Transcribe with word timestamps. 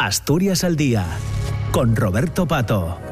Asturias 0.00 0.64
al 0.64 0.76
Día, 0.76 1.04
con 1.72 1.94
Roberto 1.94 2.48
Pato. 2.48 3.09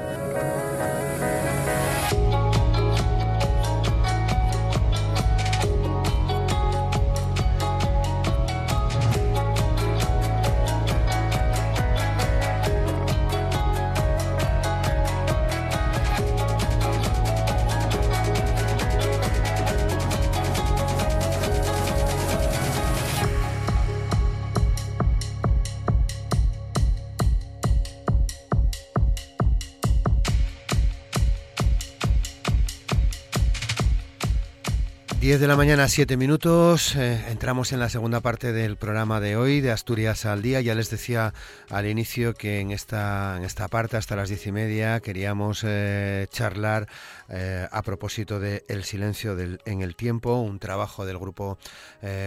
La 35.49 35.57
mañana, 35.57 35.89
siete 35.89 36.19
minutos. 36.19 36.95
Eh, 36.95 37.25
entramos 37.31 37.73
en 37.73 37.81
la 37.81 37.89
segunda 37.89 38.21
parte 38.21 38.53
del 38.53 38.77
programa 38.77 39.19
de 39.19 39.37
hoy 39.37 39.63
de 39.63 39.71
Asturias 39.71 40.27
al 40.27 40.43
Día. 40.43 40.61
Ya 40.61 40.75
les 40.75 40.91
decía 40.91 41.33
al 41.71 41.87
inicio 41.87 42.35
que 42.35 42.61
en 42.61 42.71
esta, 42.71 43.35
en 43.39 43.45
esta 43.45 43.67
parte, 43.69 43.97
hasta 43.97 44.15
las 44.15 44.29
diez 44.29 44.47
y 44.47 44.53
media, 44.53 45.01
queríamos 45.01 45.65
eh, 45.67 46.27
charlar 46.31 46.87
eh, 47.31 47.67
a 47.71 47.83
propósito 47.83 48.41
de 48.41 48.67
El 48.69 48.85
silencio 48.85 49.37
del, 49.37 49.61
en 49.65 49.81
el 49.81 49.97
tiempo, 49.97 50.35
un 50.35 50.59
trabajo 50.59 51.07
del 51.07 51.19
grupo 51.19 51.59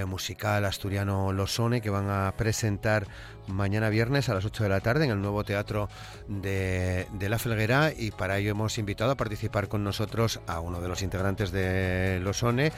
musical 0.05 0.65
asturiano 0.65 1.31
Losone 1.31 1.81
que 1.81 1.89
van 1.89 2.09
a 2.09 2.33
presentar 2.35 3.07
mañana 3.47 3.89
viernes 3.89 4.29
a 4.29 4.33
las 4.33 4.45
8 4.45 4.63
de 4.63 4.69
la 4.69 4.79
tarde 4.81 5.05
en 5.05 5.11
el 5.11 5.21
nuevo 5.21 5.43
teatro 5.43 5.89
de, 6.27 7.07
de, 7.13 7.29
La 7.29 7.39
Felguera 7.39 7.91
y 7.95 8.11
para 8.11 8.37
ello 8.37 8.51
hemos 8.51 8.77
invitado 8.77 9.11
a 9.11 9.15
participar 9.15 9.67
con 9.67 9.83
nosotros 9.83 10.41
a 10.47 10.59
uno 10.59 10.81
de 10.81 10.87
los 10.87 11.01
integrantes 11.01 11.51
de 11.51 12.19
Losone, 12.21 12.71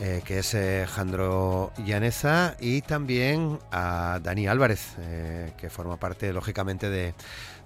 eh, 0.00 0.22
que 0.24 0.38
es 0.38 0.54
eh, 0.54 0.86
Jandro 0.88 1.72
Llaneza, 1.84 2.56
y 2.60 2.82
también 2.82 3.58
a 3.70 4.20
Dani 4.22 4.46
Álvarez, 4.46 4.96
eh, 5.00 5.52
que 5.56 5.70
forma 5.70 5.96
parte, 5.96 6.32
lógicamente, 6.32 6.90
de, 6.90 7.14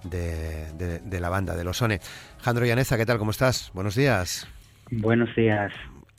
de, 0.03 0.99
de, 0.99 1.19
la 1.19 1.29
banda 1.29 1.55
de 1.55 1.63
Losone. 1.63 1.99
Jandro 2.41 2.65
Llaneza, 2.65 2.97
¿qué 2.97 3.05
tal? 3.05 3.17
¿Cómo 3.17 3.31
estás? 3.31 3.71
Buenos 3.73 3.95
días. 3.95 4.47
Buenos 4.91 5.33
días. 5.35 5.71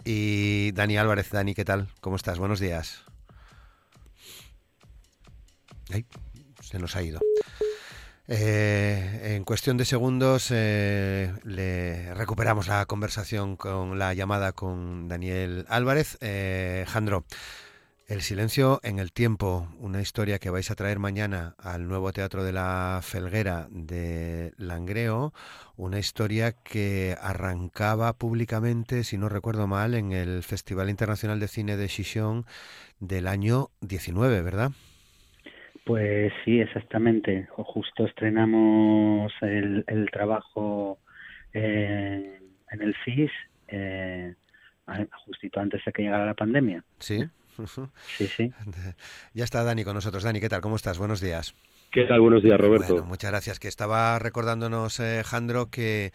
Y 0.05 0.73
Dani 0.73 0.97
Álvarez, 0.97 1.31
Dani, 1.31 1.55
¿qué 1.55 1.65
tal? 1.65 1.89
¿Cómo 2.01 2.17
estás? 2.17 2.39
Buenos 2.39 2.61
días. 2.61 3.05
Ay, 5.93 6.05
se 6.61 6.79
nos 6.79 6.97
ha 6.97 7.03
ido. 7.03 7.21
Eh, 8.31 9.37
en 9.37 9.45
cuestión 9.45 9.79
de 9.79 9.87
segundos 9.87 10.49
eh, 10.51 11.33
le 11.45 12.13
recuperamos 12.13 12.69
la 12.69 12.85
conversación 12.85 13.57
con 13.57 13.99
la 13.99 14.13
llamada 14.13 14.53
con 14.53 15.09
Daniel 15.09 15.65
Álvarez. 15.71 16.19
Eh, 16.21 16.85
Jandro, 16.89 17.25
El 18.07 18.21
silencio 18.23 18.81
en 18.83 18.99
el 18.99 19.13
tiempo, 19.13 19.69
una 19.79 20.03
historia 20.03 20.39
que 20.39 20.51
vais 20.51 20.71
a 20.71 20.75
traer 20.75 20.99
mañana 20.99 21.55
al 21.59 21.89
nuevo 21.89 22.13
Teatro 22.13 22.45
de 22.45 22.53
la 22.53 23.01
Felguera 23.03 23.69
de 23.71 24.53
Langreo, 24.59 25.33
una 25.77 25.99
historia 25.99 26.53
que 26.53 27.17
arrancaba 27.21 28.13
públicamente, 28.15 29.05
si 29.05 29.17
no 29.19 29.29
recuerdo 29.31 29.67
mal, 29.67 29.95
en 29.95 30.13
el 30.13 30.43
Festival 30.43 30.91
Internacional 30.91 31.41
de 31.41 31.49
Cine 31.49 31.77
de 31.79 31.89
Chichón 31.89 32.47
del 33.01 33.27
año 33.27 33.71
19, 33.81 34.43
¿verdad? 34.43 34.73
Pues 35.89 36.35
sí, 36.45 36.61
exactamente. 36.61 37.49
Justo 37.51 38.05
estrenamos 38.05 39.33
el, 39.41 39.85
el 39.87 40.11
trabajo 40.11 40.99
eh, 41.55 42.43
en 42.71 42.83
el 42.83 42.95
CIS 43.07 43.31
eh, 43.69 44.35
justito 45.25 45.61
antes 45.61 45.83
de 45.87 45.93
que 45.95 46.03
llegara 46.03 46.27
la 46.27 46.35
pandemia. 46.35 46.85
Sí. 46.99 47.27
Sí, 48.19 48.27
sí. 48.27 48.53
Ya 49.33 49.45
está 49.45 49.65
Dani 49.65 49.83
con 49.83 49.95
nosotros. 49.95 50.23
Dani, 50.25 50.41
¿qué 50.41 50.51
tal? 50.51 50.61
¿Cómo 50.61 50.77
estás? 50.77 50.99
Buenos 50.99 51.23
días. 51.23 51.55
¿Qué 51.91 52.05
tal? 52.05 52.21
Buenos 52.21 52.43
días, 52.43 52.61
Roberto. 52.61 52.95
Bueno, 52.95 53.07
muchas 53.07 53.31
gracias. 53.31 53.59
Que 53.59 53.69
estaba 53.69 54.19
recordándonos, 54.19 55.01
eh, 55.01 55.23
Jandro, 55.25 55.71
que 55.71 56.13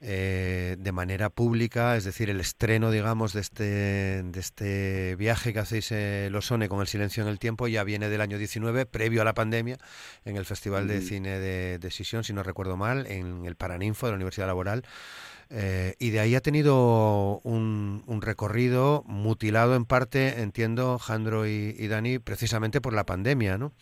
eh, 0.00 0.74
de 0.78 0.92
manera 0.92 1.30
pública, 1.30 1.96
es 1.96 2.02
decir, 2.02 2.30
el 2.30 2.40
estreno, 2.40 2.90
digamos, 2.90 3.32
de 3.32 3.40
este, 3.40 4.22
de 4.24 4.40
este 4.40 5.14
viaje 5.16 5.52
que 5.52 5.60
hacéis 5.60 5.92
eh, 5.92 6.28
Losone 6.32 6.68
con 6.68 6.80
el 6.80 6.88
silencio 6.88 7.22
en 7.22 7.28
el 7.28 7.38
tiempo 7.38 7.68
ya 7.68 7.84
viene 7.84 8.08
del 8.08 8.20
año 8.20 8.38
19, 8.38 8.86
previo 8.86 9.22
a 9.22 9.24
la 9.24 9.34
pandemia, 9.34 9.78
en 10.24 10.36
el 10.36 10.44
Festival 10.44 10.88
de 10.88 11.00
Cine 11.00 11.38
de, 11.38 11.78
de 11.78 11.90
Sisión, 11.92 12.24
si 12.24 12.32
no 12.32 12.42
recuerdo 12.42 12.76
mal, 12.76 13.06
en 13.06 13.46
el 13.46 13.54
Paraninfo 13.54 14.06
de 14.06 14.12
la 14.12 14.16
Universidad 14.16 14.48
Laboral. 14.48 14.82
Eh, 15.48 15.94
y 16.00 16.10
de 16.10 16.20
ahí 16.20 16.34
ha 16.34 16.40
tenido 16.40 17.40
un, 17.44 18.02
un, 18.06 18.20
recorrido 18.20 19.04
mutilado 19.06 19.76
en 19.76 19.84
parte, 19.84 20.40
entiendo, 20.42 20.98
Jandro 20.98 21.46
y, 21.46 21.76
y 21.78 21.86
Dani, 21.86 22.18
precisamente 22.18 22.80
por 22.80 22.94
la 22.94 23.06
pandemia, 23.06 23.58
¿no? 23.58 23.72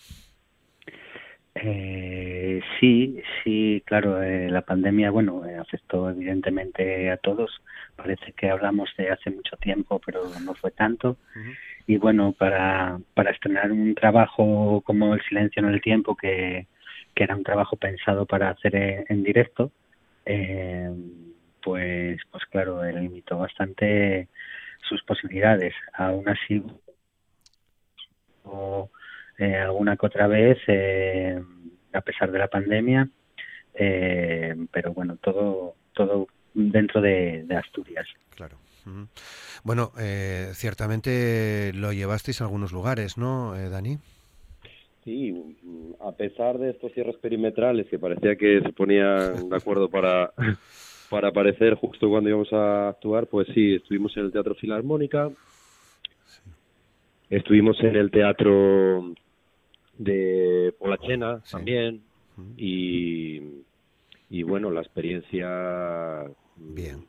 Eh, 1.54 2.60
sí, 2.80 3.22
sí, 3.42 3.82
claro, 3.84 4.22
eh, 4.22 4.48
la 4.50 4.62
pandemia, 4.62 5.10
bueno, 5.10 5.44
eh, 5.46 5.56
afectó 5.58 6.10
evidentemente 6.10 7.10
a 7.10 7.18
todos. 7.18 7.62
Parece 7.96 8.32
que 8.32 8.50
hablamos 8.50 8.90
de 8.96 9.10
hace 9.10 9.30
mucho 9.30 9.56
tiempo, 9.58 10.00
pero 10.04 10.22
no 10.44 10.54
fue 10.54 10.70
tanto. 10.70 11.10
Uh 11.10 11.38
-huh. 11.38 11.56
Y 11.86 11.96
bueno, 11.98 12.32
para, 12.32 12.98
para 13.14 13.30
estrenar 13.32 13.70
un 13.72 13.94
trabajo 13.94 14.82
como 14.86 15.14
El 15.14 15.22
silencio 15.22 15.62
en 15.62 15.68
el 15.68 15.80
tiempo, 15.82 16.16
que, 16.16 16.66
que 17.14 17.24
era 17.24 17.36
un 17.36 17.42
trabajo 17.44 17.76
pensado 17.76 18.24
para 18.26 18.50
hacer 18.50 18.74
en, 18.76 19.04
en 19.08 19.22
directo, 19.22 19.72
eh, 20.24 20.90
pues, 21.62 22.20
pues 22.30 22.44
claro, 22.46 22.82
limitó 22.84 23.38
bastante 23.38 24.28
sus 24.88 25.02
posibilidades. 25.02 25.74
Aún 25.94 26.28
así, 26.28 26.62
o, 28.44 28.90
eh, 29.38 29.56
alguna 29.56 29.96
que 29.96 30.06
otra 30.06 30.26
vez, 30.26 30.58
eh, 30.66 31.40
a 31.92 32.00
pesar 32.00 32.30
de 32.30 32.38
la 32.38 32.48
pandemia, 32.48 33.08
eh, 33.74 34.54
pero 34.70 34.92
bueno, 34.92 35.16
todo, 35.16 35.74
todo 35.92 36.28
dentro 36.54 37.00
de, 37.00 37.44
de 37.44 37.56
Asturias. 37.56 38.06
Claro. 38.34 38.56
Bueno, 39.64 39.92
eh, 39.98 40.50
ciertamente 40.54 41.72
lo 41.74 41.92
llevasteis 41.92 42.40
a 42.40 42.44
algunos 42.44 42.72
lugares, 42.72 43.16
¿no, 43.16 43.54
eh, 43.56 43.68
Dani? 43.68 43.98
Sí, 45.04 45.56
a 46.00 46.12
pesar 46.12 46.58
de 46.58 46.70
estos 46.70 46.92
cierres 46.92 47.16
perimetrales 47.16 47.88
que 47.88 47.98
parecía 47.98 48.36
que 48.36 48.60
se 48.60 48.72
ponían 48.72 49.48
de 49.48 49.56
acuerdo 49.56 49.88
para, 49.88 50.32
para 51.10 51.28
aparecer 51.28 51.74
justo 51.74 52.08
cuando 52.08 52.28
íbamos 52.28 52.52
a 52.52 52.88
actuar, 52.88 53.26
pues 53.26 53.48
sí, 53.54 53.74
estuvimos 53.74 54.16
en 54.16 54.24
el 54.24 54.32
Teatro 54.32 54.54
Filarmónica, 54.54 55.30
estuvimos 57.30 57.80
en 57.80 57.96
el 57.96 58.10
Teatro 58.10 59.12
de 59.98 60.74
Polachena 60.78 61.40
sí. 61.44 61.52
también. 61.52 62.02
Y, 62.56 63.40
y 64.30 64.42
bueno, 64.42 64.70
la 64.70 64.80
experiencia 64.80 66.24
bien. 66.56 67.04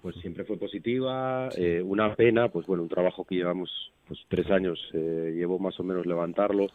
pues 0.00 0.16
siempre 0.16 0.44
fue 0.44 0.56
positiva. 0.56 1.50
Sí. 1.50 1.62
eh, 1.62 1.82
una 1.82 2.14
pena 2.14 2.48
pues 2.48 2.66
bueno 2.66 2.82
un 2.82 2.88
trabajo 2.88 3.24
que 3.24 3.34
llevamos 3.34 3.70
pues 4.06 4.20
tres 4.28 4.50
años 4.50 4.78
eh, 4.92 5.32
llevo 5.36 5.58
más 5.58 5.78
o 5.80 5.82
menos 5.84 6.06
levantarlo. 6.06 6.68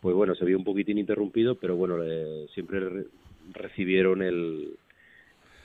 Pues 0.00 0.14
bueno 0.14 0.34
se 0.34 0.44
vio 0.44 0.56
un 0.58 0.64
poquitín 0.64 0.98
interrumpido 0.98 1.56
pero 1.56 1.76
bueno 1.76 2.02
eh, 2.02 2.46
siempre 2.54 2.80
re 2.80 3.04
recibieron 3.54 4.22
el 4.22 4.76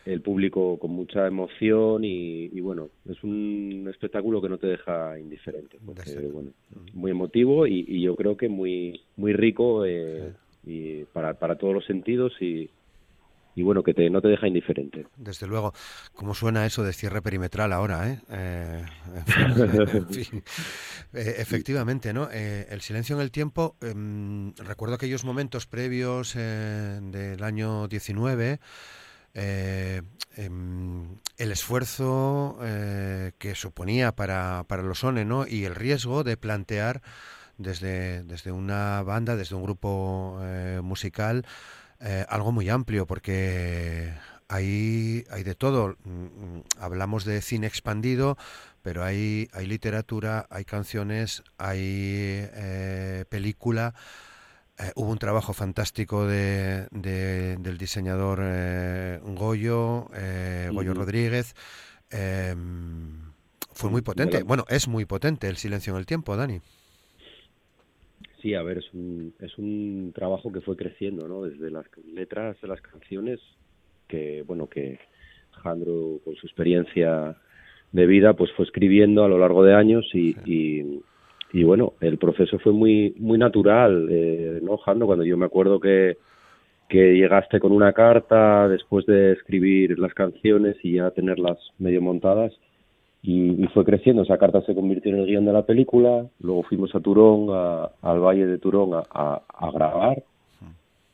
el 0.08 0.22
público 0.22 0.78
con 0.80 0.92
mucha 0.92 1.28
emoción 1.28 2.04
y, 2.04 2.46
y, 2.46 2.62
bueno, 2.62 2.90
es 3.10 3.22
un 3.24 3.88
espectáculo 3.90 4.42
que 4.42 4.50
no 4.50 4.58
te 4.58 4.68
deja 4.68 5.20
indiferente, 5.20 5.78
porque, 5.86 6.20
bueno, 6.32 6.52
muy 6.94 7.12
emotivo 7.12 7.68
y, 7.68 7.86
y, 7.88 8.02
yo 8.02 8.16
creo 8.16 8.38
que 8.38 8.48
muy 8.48 9.02
muy 9.18 9.34
rico 9.34 9.86
eh, 9.86 10.34
y 10.66 11.04
para, 11.06 11.34
para 11.34 11.58
todos 11.58 11.74
los 11.74 11.86
sentidos 11.86 12.34
y, 12.42 12.70
y 13.58 13.64
bueno, 13.64 13.82
que 13.82 13.96
te, 13.96 14.08
no 14.10 14.22
te 14.22 14.28
deja 14.28 14.48
indiferente. 14.48 15.08
Desde 15.18 15.48
luego. 15.48 15.74
¿Cómo 16.14 16.36
suena 16.36 16.66
eso 16.68 16.84
de 16.84 16.94
cierre 16.94 17.24
perimetral 17.24 17.74
ahora? 17.74 18.08
Eh? 18.08 18.20
Eh, 18.30 18.86
en 19.94 20.10
fin. 20.10 20.44
Eh, 21.12 21.36
efectivamente, 21.40 22.14
¿no? 22.14 22.30
Eh, 22.32 22.68
el 22.70 22.82
silencio 22.82 23.16
en 23.16 23.24
el 23.24 23.32
tiempo, 23.32 23.76
eh, 23.82 23.94
recuerdo 24.64 24.94
aquellos 24.94 25.26
momentos 25.26 25.66
previos 25.66 26.36
del 26.36 27.42
año 27.42 27.88
19 27.88 28.60
eh, 29.40 30.02
eh, 30.36 30.50
el 31.38 31.52
esfuerzo 31.52 32.58
eh, 32.64 33.34
que 33.38 33.54
suponía 33.54 34.16
para, 34.16 34.66
para 34.68 34.82
los 34.82 35.04
ONE 35.04 35.26
¿no? 35.26 35.46
y 35.46 35.66
el 35.66 35.76
riesgo 35.76 36.24
de 36.24 36.38
plantear 36.38 37.04
desde, 37.60 38.24
desde 38.24 38.52
una 38.52 39.04
banda, 39.04 39.36
desde 39.36 39.56
un 39.56 39.64
grupo 39.64 40.40
eh, 40.42 40.82
musical, 40.84 41.46
algo 42.30 42.52
muy 42.52 42.70
amplio, 42.70 43.08
porque 43.08 44.14
hay, 44.48 45.26
hay 45.32 45.44
de 45.44 45.56
todo. 45.56 45.98
Hablamos 46.80 47.26
de 47.26 47.42
cine 47.42 47.66
expandido, 47.66 48.38
pero 48.84 49.04
hay, 49.04 49.50
hay 49.52 49.66
literatura, 49.66 50.46
hay 50.52 50.64
canciones, 50.64 51.42
hay 51.58 52.48
película 53.30 53.96
Eh, 54.80 54.92
hubo 54.96 55.12
un 55.12 55.18
trabajo 55.18 55.54
fantástico 55.54 56.28
de, 56.28 56.86
del 56.92 57.78
diseñador 57.80 58.40
eh, 58.44 59.20
Goyo, 59.24 60.06
eh, 60.16 60.70
Goyo 60.72 60.94
Rodríguez. 60.94 61.56
Em, 62.12 63.32
fue 63.74 63.90
muy 63.90 64.02
potente. 64.02 64.44
Bueno, 64.44 64.66
es 64.70 64.88
muy 64.88 65.06
potente 65.06 65.48
el 65.48 65.56
silencio 65.58 65.94
en 65.94 66.00
el 66.00 66.06
tiempo, 66.06 66.36
Dani. 66.38 66.60
Sí, 68.40 68.54
a 68.54 68.62
ver, 68.62 68.78
es 68.78 68.94
un, 68.94 69.34
es 69.40 69.58
un 69.58 70.12
trabajo 70.14 70.52
que 70.52 70.62
fue 70.62 70.78
creciendo, 70.78 71.28
¿no? 71.28 71.44
Desde 71.44 71.72
las 71.72 71.86
letras 72.14 72.62
de 72.62 72.68
las 72.68 72.82
canciones, 72.82 73.40
que, 74.08 74.44
bueno, 74.44 74.68
que 74.68 75.00
Jandro, 75.64 76.20
con 76.24 76.36
su 76.36 76.46
experiencia 76.46 77.36
de 77.92 78.06
vida, 78.06 78.34
pues 78.34 78.52
fue 78.56 78.66
escribiendo 78.66 79.24
a 79.24 79.28
lo 79.28 79.40
largo 79.40 79.64
de 79.64 79.74
años 79.74 80.06
y 80.14 80.36
y 80.46 81.02
bueno, 81.64 81.94
el 82.02 82.18
proceso 82.18 82.60
fue 82.60 82.74
muy 82.74 83.16
muy 83.18 83.38
natural, 83.38 84.08
eh, 84.12 84.60
¿no, 84.62 84.78
Jando? 84.78 85.06
Cuando 85.06 85.26
yo 85.26 85.38
me 85.38 85.46
acuerdo 85.46 85.80
que, 85.80 86.18
que 86.90 87.16
llegaste 87.16 87.60
con 87.60 87.72
una 87.72 87.94
carta 87.94 88.68
después 88.68 89.06
de 89.06 89.34
escribir 89.34 89.98
las 90.00 90.14
canciones 90.14 90.76
y 90.84 90.94
ya 90.94 91.12
tenerlas 91.12 91.58
medio 91.80 92.02
montadas 92.02 92.54
y, 93.22 93.68
fue 93.74 93.84
creciendo. 93.84 94.24
Esa 94.24 94.38
carta 94.38 94.62
se 94.62 94.76
convirtió 94.76 95.12
en 95.12 95.20
el 95.20 95.26
guion 95.26 95.46
de 95.46 95.54
la 95.54 95.66
película, 95.66 96.28
luego 96.40 96.64
fuimos 96.64 96.94
a 96.96 97.00
Turón, 97.00 97.50
al 98.02 98.20
Valle 98.20 98.46
de 98.46 98.58
Turón 98.58 98.94
a, 98.94 99.42
a, 99.48 99.72
grabar 99.72 100.24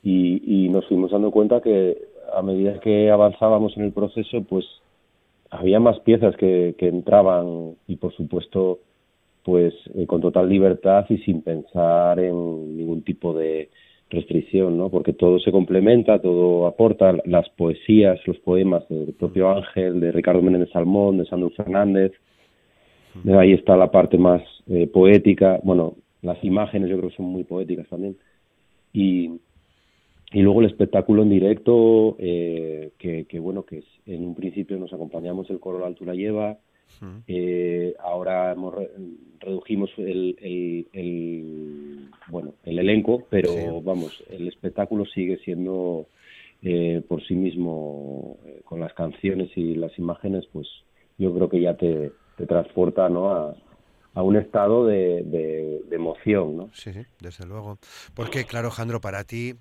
y, 0.03 0.65
y 0.65 0.69
nos 0.69 0.85
fuimos 0.87 1.11
dando 1.11 1.31
cuenta 1.31 1.61
que 1.61 1.97
a 2.35 2.41
medida 2.41 2.79
que 2.79 3.09
avanzábamos 3.09 3.75
en 3.77 3.83
el 3.83 3.93
proceso, 3.93 4.43
pues 4.43 4.65
había 5.49 5.79
más 5.79 5.99
piezas 6.01 6.35
que, 6.35 6.75
que 6.77 6.87
entraban 6.87 7.75
y 7.87 7.95
por 7.95 8.13
supuesto 8.13 8.79
pues 9.43 9.73
eh, 9.95 10.05
con 10.07 10.21
total 10.21 10.49
libertad 10.49 11.05
y 11.09 11.17
sin 11.19 11.41
pensar 11.41 12.19
en 12.19 12.77
ningún 12.77 13.03
tipo 13.03 13.33
de 13.33 13.69
restricción, 14.09 14.77
¿no? 14.77 14.89
Porque 14.89 15.13
todo 15.13 15.39
se 15.39 15.51
complementa, 15.51 16.19
todo 16.19 16.67
aporta, 16.67 17.13
las 17.25 17.49
poesías, 17.49 18.19
los 18.25 18.37
poemas 18.39 18.87
del 18.87 19.13
propio 19.13 19.49
Ángel, 19.49 19.99
de 19.99 20.11
Ricardo 20.11 20.41
Menéndez 20.41 20.69
Salmón, 20.71 21.17
de 21.17 21.25
Sandro 21.25 21.49
Fernández, 21.49 22.13
de 23.23 23.37
ahí 23.37 23.53
está 23.53 23.75
la 23.75 23.91
parte 23.91 24.17
más 24.17 24.41
eh, 24.67 24.87
poética, 24.87 25.59
bueno, 25.63 25.95
las 26.21 26.41
imágenes 26.43 26.89
yo 26.89 26.97
creo 26.97 27.09
que 27.09 27.15
son 27.15 27.25
muy 27.25 27.43
poéticas 27.43 27.87
también, 27.89 28.15
y, 28.93 29.39
y 30.31 30.41
luego 30.41 30.61
el 30.61 30.67
espectáculo 30.67 31.23
en 31.23 31.29
directo, 31.29 32.15
eh, 32.19 32.91
que, 32.97 33.25
que, 33.25 33.39
bueno, 33.39 33.63
que 33.63 33.83
en 34.05 34.23
un 34.23 34.35
principio 34.35 34.77
nos 34.77 34.93
acompañamos 34.93 35.49
el 35.49 35.59
coro 35.59 35.79
La 35.79 35.87
Altura 35.87 36.13
Lleva, 36.13 36.57
eh, 37.27 37.95
ahora 37.99 38.51
hemos 38.51 38.73
redujimos 39.39 39.89
el, 39.97 40.87
el, 40.93 42.09
bueno 42.27 42.55
el 42.63 42.79
elenco, 42.79 43.25
pero 43.29 43.81
vamos 43.81 44.23
el 44.29 44.47
espectáculo 44.47 45.05
sigue 45.05 45.37
siendo 45.39 46.07
eh, 46.61 47.03
por 47.09 47.21
sí 47.27 47.35
mismo 47.35 48.37
eh, 48.45 48.61
con 48.63 48.79
las 48.79 48.93
canciones 48.93 49.49
y 49.57 49.75
las 49.75 49.97
imágenes, 49.99 50.45
pues 50.53 50.67
yo 51.17 51.33
creo 51.33 51.49
que 51.49 51.59
ya 51.59 51.75
te, 51.75 52.13
te 52.37 52.45
transporta 52.45 53.09
¿no? 53.09 53.31
a, 53.31 53.53
a 54.13 54.21
un 54.21 54.37
estado 54.37 54.87
de, 54.87 55.23
de, 55.23 55.81
emoción, 55.91 56.57
¿no? 56.57 56.69
Sí, 56.73 56.93
sí, 56.93 57.01
desde 57.19 57.45
luego. 57.45 57.77
Porque, 58.15 58.45
claro, 58.45 58.71
Jandro, 58.71 59.01
para 59.01 59.23
ti, 59.25 59.53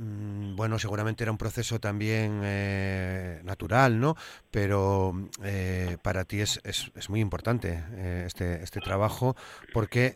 bueno, 0.00 0.78
seguramente 0.78 1.24
era 1.24 1.32
un 1.32 1.38
proceso 1.38 1.80
también 1.80 2.40
eh, 2.44 3.40
natural, 3.44 3.98
¿no? 3.98 4.14
Pero 4.50 5.12
eh, 5.44 5.96
para 6.02 6.24
ti 6.24 6.40
es, 6.40 6.60
es, 6.64 7.10
muy 7.10 7.20
importante 7.20 7.80
eh, 7.96 8.22
este, 8.26 8.62
este 8.62 8.80
trabajo 8.80 9.34
porque 9.72 10.14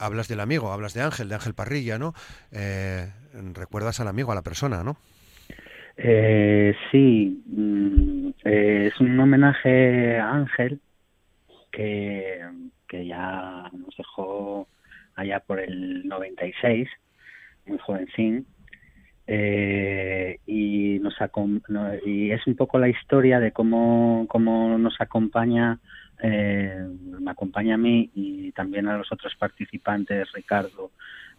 hablas 0.00 0.26
del 0.26 0.40
amigo, 0.40 0.72
hablas 0.72 0.94
de 0.94 1.02
Ángel, 1.02 1.28
de 1.28 1.36
Ángel 1.36 1.54
Parrilla, 1.54 1.98
¿no? 1.98 2.14
recuerdas 3.54 4.00
al 4.00 4.08
amigo, 4.08 4.32
a 4.32 4.34
la 4.34 4.42
persona, 4.42 4.82
¿no? 4.82 4.96
sí, 6.90 7.42
mm, 7.46 8.30
es 8.44 9.00
un 9.00 9.18
homenaje 9.20 10.18
a 10.18 10.30
Ángel 10.30 10.80
que, 11.70 12.40
que 12.88 13.06
ya 13.06 13.70
nos 13.72 13.96
dejó 13.96 14.66
allá 15.14 15.40
por 15.40 15.60
el 15.60 16.06
96, 16.06 16.88
muy 17.66 17.78
jovencín 17.78 18.46
eh, 19.30 20.40
y 20.46 20.98
nos 21.00 21.14
y 22.06 22.30
es 22.30 22.46
un 22.46 22.56
poco 22.56 22.78
la 22.78 22.88
historia 22.88 23.38
de 23.40 23.52
cómo, 23.52 24.24
cómo 24.26 24.78
nos 24.78 24.98
acompaña 25.02 25.78
eh, 26.22 26.88
me 27.20 27.30
acompaña 27.30 27.74
a 27.74 27.78
mí 27.78 28.10
y 28.14 28.52
también 28.52 28.88
a 28.88 28.96
los 28.96 29.12
otros 29.12 29.34
participantes 29.36 30.32
Ricardo 30.32 30.92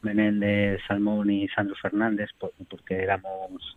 Menéndez 0.04 0.82
Salmón 0.88 1.32
y 1.32 1.48
Sandro 1.48 1.76
Fernández 1.82 2.30
porque 2.70 2.96
éramos 3.02 3.76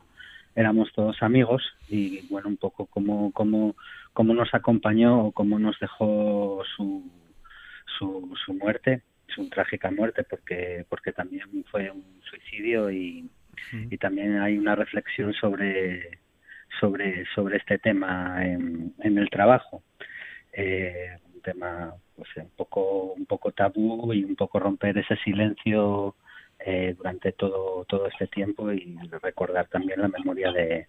éramos 0.55 0.93
todos 0.93 1.23
amigos 1.23 1.63
y 1.89 2.21
bueno 2.29 2.49
un 2.49 2.59
poco 2.59 2.85
cómo 2.85 3.33
cómo 3.33 3.77
cómo 4.13 4.35
nos 4.35 4.53
acompañó 4.53 5.25
o 5.25 5.33
cómo 5.33 5.59
nos 5.59 5.81
dejó 5.81 6.63
su 6.77 7.11
su, 7.99 8.37
su 8.45 8.53
muerte 8.53 9.01
su 9.35 9.49
trágica 9.49 9.91
muerte 9.91 10.23
porque 10.23 10.85
porque 10.91 11.13
también 11.13 11.65
fue 11.71 11.91
un 11.91 12.05
suicidio 12.29 12.91
y 12.91 13.31
y 13.73 13.97
también 13.99 14.39
hay 14.39 14.59
una 14.59 14.75
reflexión 14.75 15.33
sobre 15.35 16.19
sobre 16.81 17.25
sobre 17.35 17.59
este 17.59 17.79
tema 17.79 18.45
en, 18.45 18.95
en 19.01 19.19
el 19.19 19.29
trabajo. 19.31 19.83
Eh, 20.53 21.17
un 21.35 21.41
tema 21.43 21.95
pues 22.17 22.29
un 22.37 22.51
poco 22.57 23.13
un 23.15 23.27
poco 23.27 23.53
tabú 23.53 24.13
y 24.13 24.25
un 24.25 24.37
poco 24.37 24.59
romper 24.59 24.99
ese 24.99 25.17
silencio 25.17 26.15
eh, 26.59 26.95
durante 26.97 27.33
todo 27.33 27.85
todo 27.87 28.07
este 28.07 28.27
tiempo 28.27 28.73
y 28.73 28.99
recordar 29.23 29.69
también 29.69 30.01
la 30.01 30.09
memoria 30.09 30.53
de, 30.53 30.87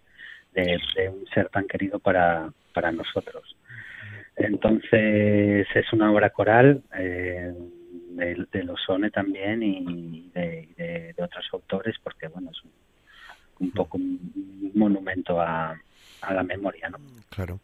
de, 0.52 1.08
un 1.08 1.26
ser 1.34 1.48
tan 1.48 1.66
querido 1.66 1.98
para 1.98 2.52
para 2.72 2.92
nosotros. 2.92 3.56
Entonces 4.36 5.66
es 5.74 5.92
una 5.92 6.10
obra 6.12 6.30
coral 6.30 6.82
eh, 6.98 7.52
de, 8.16 8.46
de 8.52 8.64
Losone 8.64 9.10
también 9.10 9.62
y 9.62 10.30
de, 10.34 11.14
otros 11.18 11.46
autores, 11.52 11.96
porque 12.02 12.28
bueno, 12.28 12.50
es 12.50 12.60
un, 13.60 13.70
poco 13.70 13.96
un 13.96 14.72
monumento 14.74 15.40
a, 15.40 15.74
a 16.24 16.34
la 16.34 16.42
memoria. 16.42 16.88
¿no? 16.90 16.98
Claro. 17.30 17.60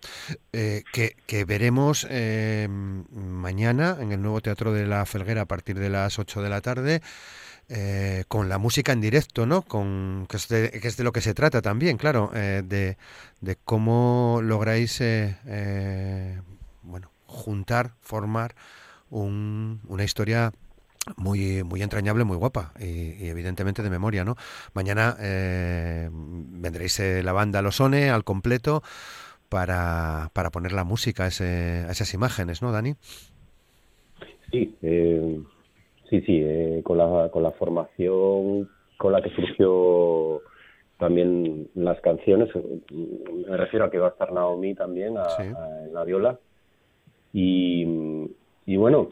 Eh, 0.52 0.82
que, 0.92 1.44
veremos 1.44 2.06
eh, 2.10 2.68
mañana 2.68 3.96
en 4.00 4.12
el 4.12 4.20
nuevo 4.20 4.40
Teatro 4.40 4.72
de 4.72 4.86
la 4.86 5.06
Felguera 5.06 5.42
a 5.42 5.46
partir 5.46 5.78
de 5.78 5.90
las 5.90 6.18
8 6.18 6.42
de 6.42 6.48
la 6.48 6.60
tarde. 6.60 7.00
Eh, 7.72 8.24
con 8.26 8.48
la 8.48 8.58
música 8.58 8.90
en 8.90 9.00
directo, 9.00 9.46
¿no? 9.46 9.62
Con, 9.62 10.26
que, 10.28 10.38
es 10.38 10.48
de, 10.48 11.04
lo 11.04 11.12
que 11.12 11.20
se 11.20 11.34
trata 11.34 11.62
también, 11.62 11.98
claro, 11.98 12.32
eh, 12.34 12.62
de, 12.64 12.96
cómo 13.64 14.40
lográis, 14.42 15.00
bueno, 16.82 17.12
juntar, 17.26 17.92
formar 18.00 18.56
un, 19.10 19.80
una 19.88 20.04
historia 20.04 20.52
muy 21.16 21.62
muy 21.64 21.82
entrañable, 21.82 22.24
muy 22.24 22.36
guapa 22.36 22.72
y, 22.78 23.28
evidentemente 23.28 23.82
de 23.82 23.90
memoria, 23.90 24.24
¿no? 24.24 24.36
Mañana 24.74 25.16
eh, 25.20 26.08
vendréis 26.12 27.00
eh, 27.00 27.22
la 27.22 27.32
banda 27.32 27.62
Losone 27.62 28.10
al 28.10 28.24
completo 28.24 28.82
para, 29.48 30.30
para 30.32 30.50
poner 30.50 30.72
la 30.72 30.84
música 30.84 31.24
a, 31.24 31.28
ese, 31.28 31.84
a 31.88 31.90
esas 31.90 32.14
imágenes, 32.14 32.62
¿no, 32.62 32.70
Dani? 32.72 32.94
Sí, 34.50 34.74
eh, 34.82 35.40
sí, 36.08 36.20
sí, 36.22 36.40
eh, 36.42 36.82
con, 36.84 36.98
la, 36.98 37.30
con 37.30 37.42
la 37.42 37.52
formación 37.52 38.68
con 38.96 39.12
la 39.12 39.22
que 39.22 39.30
surgió 39.30 40.42
también 40.98 41.68
las 41.74 41.98
canciones, 42.02 42.50
me 42.92 43.56
refiero 43.56 43.86
a 43.86 43.90
que 43.90 43.98
va 43.98 44.08
a 44.08 44.10
estar 44.10 44.30
Naomi 44.30 44.74
también 44.74 45.16
a, 45.16 45.24
en 45.86 45.94
la 45.94 46.04
viola 46.04 46.38
y 47.32 47.86
y 48.70 48.76
bueno, 48.76 49.08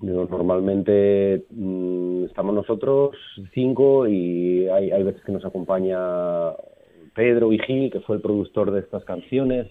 normalmente 0.00 1.44
mm, 1.50 2.26
estamos 2.26 2.54
nosotros 2.54 3.16
cinco 3.52 4.06
y 4.06 4.68
hay, 4.68 5.02
veces 5.02 5.24
que 5.24 5.32
nos 5.32 5.44
acompaña 5.44 6.52
Pedro 7.12 7.48
Vigil, 7.48 7.90
que 7.90 7.98
fue 7.98 8.14
el 8.14 8.22
productor 8.22 8.70
de 8.70 8.78
estas 8.78 9.04
canciones. 9.04 9.66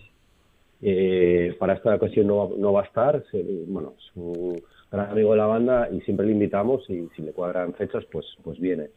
Eh, 0.82 1.56
para 1.58 1.76
esta 1.76 1.96
ocasión 1.96 2.28
no, 2.28 2.52
no 2.58 2.74
va 2.74 2.82
a 2.82 2.86
estar, 2.86 3.24
bueno, 3.68 3.94
es 3.98 4.12
un 4.16 4.62
gran 4.92 5.12
amigo 5.12 5.32
de 5.32 5.38
la 5.38 5.46
banda 5.46 5.88
y 5.90 6.02
siempre 6.02 6.26
le 6.26 6.34
invitamos 6.34 6.84
y 6.90 7.08
si 7.16 7.22
le 7.22 7.32
cuadran 7.32 7.74
fechas, 7.74 8.04
pues, 8.12 8.26
pues 8.44 8.60
viene. 8.60 8.90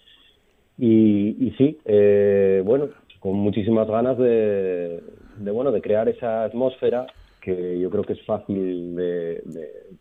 Y, 0.79 1.47
y 1.47 1.55
sí, 1.57 1.79
eh, 1.85 2.61
bueno, 2.65 2.89
con 3.21 3.37
muchísimas 3.37 3.87
ganas 3.87 4.19
de, 4.19 5.01
de, 5.37 5.51
bueno, 5.53 5.71
de 5.71 5.81
crear 5.81 6.09
esa 6.09 6.43
atmósfera 6.43 7.07
que 7.49 7.79
yo 7.79 7.89
creo 7.89 8.05
que 8.05 8.13
es 8.13 8.23
fácil 8.27 8.95
de, 8.95 9.43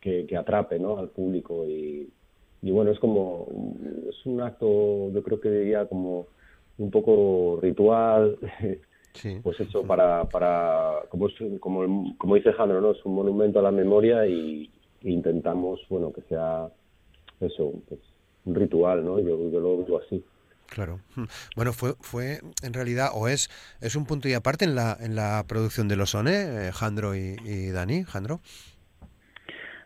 que, 0.02 0.36
atrape 0.36 0.80
¿no? 0.80 0.98
al 0.98 1.10
público 1.10 1.66
y, 1.66 2.10
y, 2.62 2.72
bueno, 2.72 2.92
es 2.92 3.00
como, 3.00 3.48
es 4.10 4.26
un 4.26 4.42
acto, 4.42 5.10
yo 5.12 5.24
creo 5.24 5.40
que 5.40 5.50
diría 5.50 5.86
como 5.86 6.28
un 6.78 6.92
poco 6.92 7.58
ritual, 7.62 8.38
pues 9.44 9.60
hecho 9.62 9.84
para, 9.84 10.26
para 10.26 11.04
como, 11.08 11.30
como, 11.62 12.16
como 12.18 12.36
dice 12.36 12.52
Jandro, 12.52 12.82
¿no? 12.82 12.92
es 12.92 13.06
un 13.06 13.16
monumento 13.16 13.60
a 13.60 13.64
la 13.64 13.72
memoria 13.72 14.28
y, 14.28 14.70
intentamos, 15.04 15.80
bueno, 15.90 16.12
que 16.12 16.22
sea 16.24 16.68
eso, 17.40 17.72
pues, 17.88 18.02
un 18.44 18.56
ritual, 18.56 19.06
¿no? 19.06 19.20
Yo, 19.20 19.50
yo 19.50 19.60
lo 19.60 19.86
veo 19.86 20.00
así. 20.00 20.22
Claro. 20.70 21.00
Bueno, 21.56 21.74
fue, 21.74 21.94
fue 22.02 22.40
en 22.64 22.74
realidad, 22.74 23.10
o 23.14 23.28
es, 23.28 23.50
es 23.82 23.96
un 23.96 24.06
punto 24.06 24.28
y 24.28 24.34
aparte 24.34 24.66
en 24.66 24.76
la, 24.76 24.98
en 25.00 25.16
la 25.16 25.44
producción 25.48 25.88
de 25.88 25.96
los 25.96 26.14
ONE, 26.14 26.68
eh, 26.68 26.72
Jandro 26.74 27.16
y, 27.16 27.72
Dani. 27.72 28.04
Jandro. 28.04 28.40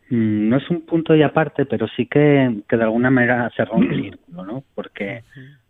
Mm, 0.10 0.50
no 0.50 0.58
es 0.58 0.70
un 0.70 0.82
punto 0.86 1.16
y 1.16 1.24
aparte, 1.24 1.66
pero 1.66 1.88
sí 1.96 2.08
que, 2.08 2.64
que 2.68 2.78
de 2.78 2.84
alguna 2.84 3.10
manera 3.10 3.50
cerró 3.56 3.76
un 3.76 3.90
círculo, 3.90 4.46
¿no? 4.46 4.64
Porque, 4.76 5.24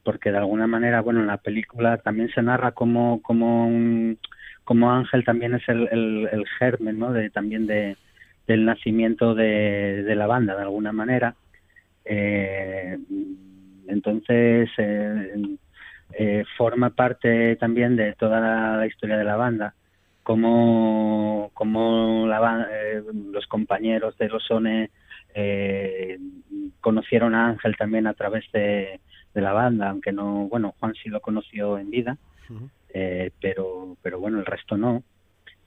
porque 0.04 0.32
de 0.32 0.38
alguna 0.38 0.66
manera, 0.66 1.02
bueno, 1.02 1.20
en 1.20 1.28
la 1.28 1.38
película 1.38 1.98
también 1.98 2.30
se 2.34 2.42
narra 2.42 2.72
como, 2.72 3.22
como, 3.22 4.16
como 4.64 4.92
Ángel 4.92 5.24
también 5.26 5.54
es 5.56 5.68
el, 5.68 5.88
el, 6.32 6.46
germen, 6.58 6.98
¿no? 6.98 7.12
De, 7.12 7.30
también 7.30 7.68
de, 7.68 7.98
del 8.48 8.66
nacimiento 8.66 9.36
de, 9.36 10.04
de 10.04 10.16
la 10.16 10.26
banda, 10.26 10.56
de 10.56 10.64
alguna 10.64 10.92
manera. 10.92 11.36
Eh, 12.06 12.98
entonces, 13.92 14.70
eh, 14.78 15.58
eh, 16.14 16.44
forma 16.58 16.90
parte 16.90 17.56
también 17.56 17.96
de 17.96 18.14
toda 18.14 18.76
la, 18.78 18.86
historia 18.86 19.18
de 19.18 19.24
la 19.24 19.38
banda, 19.38 19.74
como, 20.24 21.52
como 21.54 22.28
la, 22.28 22.68
eh, 22.70 23.02
los 23.32 23.48
compañeros 23.48 24.18
de 24.18 24.28
los 24.28 24.44
eh, 25.34 26.20
conocieron 26.82 27.34
a 27.34 27.48
Ángel 27.48 27.78
también 27.78 28.08
a 28.08 28.14
través 28.14 28.44
de, 28.52 29.00
la 29.34 29.54
banda, 29.54 29.90
aunque 29.90 30.12
no, 30.12 30.50
bueno, 30.50 30.76
Juan 30.80 30.94
sí 31.02 31.08
lo 31.08 31.22
conoció 31.22 31.78
en 31.78 31.90
vida, 31.90 32.18
pero, 33.40 33.96
pero 34.02 34.20
bueno, 34.20 34.40
el 34.40 34.46
resto 34.46 34.76
no. 34.76 35.04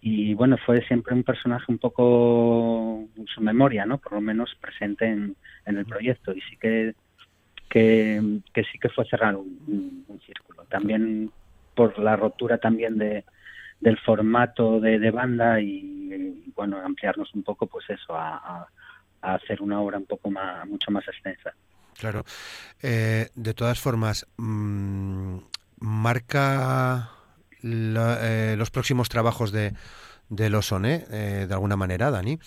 Y 0.03 0.35
bueno, 0.35 0.59
fue 0.67 0.87
siempre 0.87 1.15
un 1.15 1.23
personaje 1.23 1.65
un 1.69 1.79
poco 1.79 3.09
en 3.17 3.27
su 3.27 3.41
memoria, 3.41 3.87
¿no? 3.87 3.97
Por 3.97 4.13
lo 4.13 4.21
menos 4.21 4.55
presente 4.61 5.07
en, 5.07 5.35
en 5.65 5.79
el 5.79 5.87
proyecto. 5.87 6.33
Y 6.35 6.43
sí 6.43 6.59
que 6.59 6.95
que, 7.75 8.63
sí 8.71 8.79
que 8.79 8.89
fue 8.89 9.05
cerrar 9.07 9.35
un, 9.35 10.07
círculo. 10.25 10.65
También 10.71 11.31
por 11.75 11.99
la 11.99 12.15
rotura 12.15 12.59
también 12.59 12.97
de, 12.99 13.25
del 13.81 13.99
formato 13.99 14.81
de, 14.81 15.11
banda 15.11 15.61
y, 15.61 16.53
bueno, 16.55 16.79
ampliarnos 16.79 17.35
un 17.35 17.43
poco, 17.43 17.67
pues 17.67 17.85
eso, 17.91 18.15
a, 18.15 18.69
hacer 19.21 19.61
una 19.63 19.81
obra 19.81 19.99
un 19.99 20.07
poco 20.07 20.31
más, 20.31 20.67
mucho 20.69 20.91
más 20.91 21.07
extensa. 21.09 21.53
Claro. 21.99 22.25
Eh, 22.83 23.29
de 23.35 23.55
todas 23.55 23.81
formas, 23.81 24.27
mm, 24.37 25.39
marca 25.81 27.11
eh, 27.63 28.55
los 28.57 28.71
próximos 28.71 29.09
trabajos 29.09 29.51
de, 29.51 29.73
de 30.29 30.51
los 30.51 30.71
ONE, 30.71 31.05
eh, 31.11 31.47
de 31.49 31.55
alguna 31.55 31.77
manera, 31.77 32.11
Dani. 32.11 32.39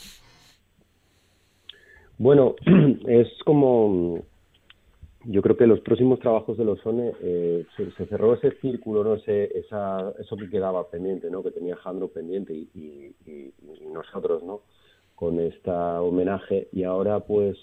Bueno, 2.18 2.56
es 3.08 3.28
como 3.44 4.24
yo 5.30 5.42
creo 5.42 5.58
que 5.58 5.68
los 5.68 5.82
próximos 5.82 6.20
trabajos 6.20 6.58
de 6.58 6.64
los 6.64 6.84
ONE 6.86 7.12
eh, 7.22 7.66
se, 7.76 8.06
cerró 8.06 8.34
ese 8.34 8.52
círculo, 8.62 9.04
no 9.04 9.16
ese, 9.16 9.58
esa, 9.58 10.14
eso 10.20 10.38
que 10.38 10.50
quedaba 10.50 10.90
pendiente, 10.90 11.30
¿no? 11.30 11.44
que 11.44 11.52
tenía 11.52 11.76
Jandro 11.76 12.08
pendiente 12.08 12.54
y, 12.54 13.14
nosotros, 13.92 14.44
¿no? 14.44 14.62
con 15.16 15.40
este 15.40 15.72
homenaje 15.72 16.68
y 16.72 16.84
ahora 16.84 17.20
pues 17.22 17.58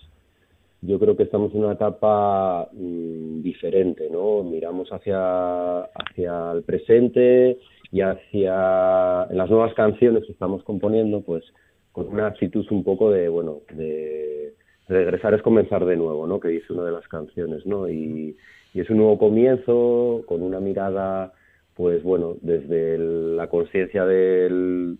yo 0.82 0.98
creo 0.98 1.16
que 1.16 1.22
estamos 1.22 1.54
en 1.54 1.64
una 1.64 1.74
etapa 1.74 2.68
mm, 2.72 3.40
diferente, 3.42 4.10
¿no? 4.10 4.42
Miramos 4.42 4.88
hacia, 4.92 5.82
hacia 5.84 6.52
el 6.52 6.62
presente 6.64 7.58
y 7.92 8.00
hacia 8.00 9.26
las 9.30 9.48
nuevas 9.48 9.72
canciones 9.74 10.24
que 10.26 10.32
estamos 10.32 10.62
componiendo, 10.64 11.22
pues 11.22 11.44
con 11.92 12.08
una 12.08 12.26
actitud 12.26 12.66
un 12.70 12.82
poco 12.82 13.10
de, 13.12 13.28
bueno, 13.28 13.60
de 13.72 14.54
regresar 14.88 15.34
es 15.34 15.42
comenzar 15.42 15.84
de 15.84 15.96
nuevo, 15.96 16.26
¿no? 16.26 16.40
Que 16.40 16.48
dice 16.48 16.72
una 16.72 16.84
de 16.84 16.92
las 16.92 17.06
canciones, 17.08 17.64
¿no? 17.66 17.88
Y, 17.88 18.36
es 18.74 18.90
un 18.90 18.96
nuevo 18.96 19.18
comienzo 19.18 20.22
con 20.26 20.42
una 20.42 20.58
mirada, 20.58 21.32
pues 21.76 22.02
bueno, 22.02 22.34
desde 22.42 22.98
la 22.98 23.46
conciencia 23.46 24.04
de 24.04 24.96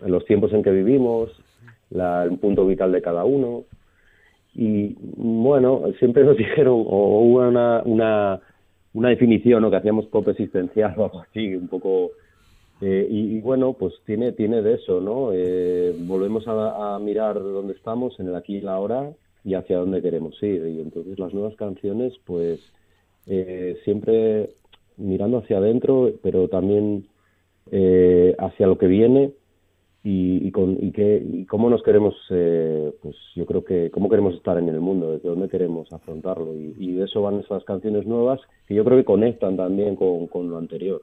los 0.00 0.24
tiempos 0.24 0.52
en 0.52 0.64
que 0.64 0.72
vivimos, 0.72 1.30
el 1.92 2.38
punto 2.38 2.66
vital 2.66 2.90
de 2.90 3.00
cada 3.00 3.24
uno. 3.24 3.62
Y 4.54 4.96
bueno, 4.98 5.84
siempre 6.00 6.24
nos 6.24 6.36
dijeron, 6.44 6.74
o 6.74 7.20
hubo 7.20 7.46
una, 7.48 7.82
una, 7.84 8.40
una 8.94 9.08
definición, 9.10 9.62
¿no? 9.62 9.70
Que 9.70 9.76
hacíamos 9.76 10.06
pop 10.06 10.26
existencial 10.28 10.92
o 10.96 11.04
algo 11.04 11.20
así, 11.20 11.54
un 11.54 11.68
poco 11.68 12.10
eh, 12.84 13.06
y, 13.08 13.40
bueno, 13.40 13.74
pues 13.74 13.94
tiene, 14.04 14.32
tiene 14.32 14.60
de 14.60 14.74
eso, 14.74 15.00
¿no? 15.00 15.30
Eh, 15.32 15.94
volvemos 16.00 16.42
a, 16.48 16.98
mirar 16.98 17.40
dónde 17.40 17.74
estamos, 17.74 18.18
en 18.18 18.26
el 18.26 18.34
aquí 18.34 18.56
y 18.56 18.60
la 18.60 18.74
ahora, 18.74 19.12
y 19.44 19.54
hacia 19.54 19.78
dónde 19.78 20.02
queremos 20.02 20.34
ir. 20.42 20.66
Y 20.66 20.80
entonces 20.80 21.16
las 21.16 21.32
nuevas 21.32 21.54
canciones, 21.54 22.12
pues 22.24 22.58
eh, 23.28 23.78
siempre 23.84 24.50
mirando 24.96 25.38
hacia 25.38 25.58
adentro, 25.58 26.10
pero 26.22 26.48
también 26.48 27.06
hacia 28.38 28.66
lo 28.66 28.76
que 28.76 28.88
viene 28.88 29.32
y, 30.02 30.50
con, 30.50 30.76
y, 30.80 30.90
qué, 30.90 31.24
y 31.24 31.46
cómo 31.46 31.70
nos 31.70 31.82
queremos, 31.84 32.14
pues 32.28 33.16
yo 33.36 33.46
creo 33.46 33.64
que 33.64 33.90
cómo 33.92 34.10
queremos 34.10 34.34
estar 34.34 34.58
en 34.58 34.68
el 34.68 34.80
mundo, 34.80 35.12
desde 35.12 35.28
dónde 35.28 35.48
queremos 35.48 35.90
afrontarlo. 35.92 36.52
Y, 36.56 36.92
de 36.92 37.04
eso 37.04 37.22
van 37.22 37.38
esas 37.38 37.62
canciones 37.62 38.06
nuevas 38.06 38.40
que 38.66 38.74
yo 38.74 38.84
creo 38.84 38.98
que 38.98 39.04
conectan 39.04 39.56
también 39.56 39.94
con, 39.94 40.26
con 40.26 40.50
lo 40.50 40.58
anterior. 40.58 41.02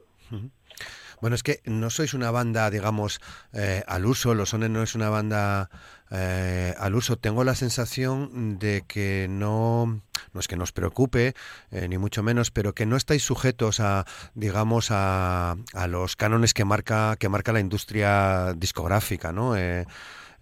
Bueno, 1.20 1.36
es 1.36 1.42
que 1.42 1.60
no 1.64 1.90
sois 1.90 2.14
una 2.14 2.30
banda, 2.30 2.70
digamos, 2.70 3.20
eh, 3.52 3.84
al 3.86 4.06
uso, 4.06 4.34
Los 4.34 4.50
Sones 4.50 4.70
no 4.70 4.82
es 4.82 4.94
una 4.94 5.10
banda 5.10 5.68
eh, 6.10 6.74
al 6.78 6.94
uso. 6.94 7.18
Tengo 7.18 7.44
la 7.44 7.54
sensación 7.54 8.58
de 8.58 8.84
que 8.88 9.26
no, 9.28 10.00
no 10.32 10.40
es 10.40 10.48
que 10.48 10.56
nos 10.56 10.72
preocupe, 10.72 11.34
eh, 11.70 11.88
ni 11.88 11.98
mucho 11.98 12.22
menos, 12.22 12.50
pero 12.50 12.74
que 12.74 12.86
no 12.86 12.96
estáis 12.96 13.22
sujetos 13.22 13.80
a, 13.80 14.06
digamos, 14.34 14.90
a, 14.90 15.56
a 15.74 15.86
los 15.86 16.16
cánones 16.16 16.54
que 16.54 16.64
marca, 16.64 17.16
que 17.18 17.28
marca 17.28 17.52
la 17.52 17.60
industria 17.60 18.54
discográfica, 18.54 19.32
¿no? 19.32 19.56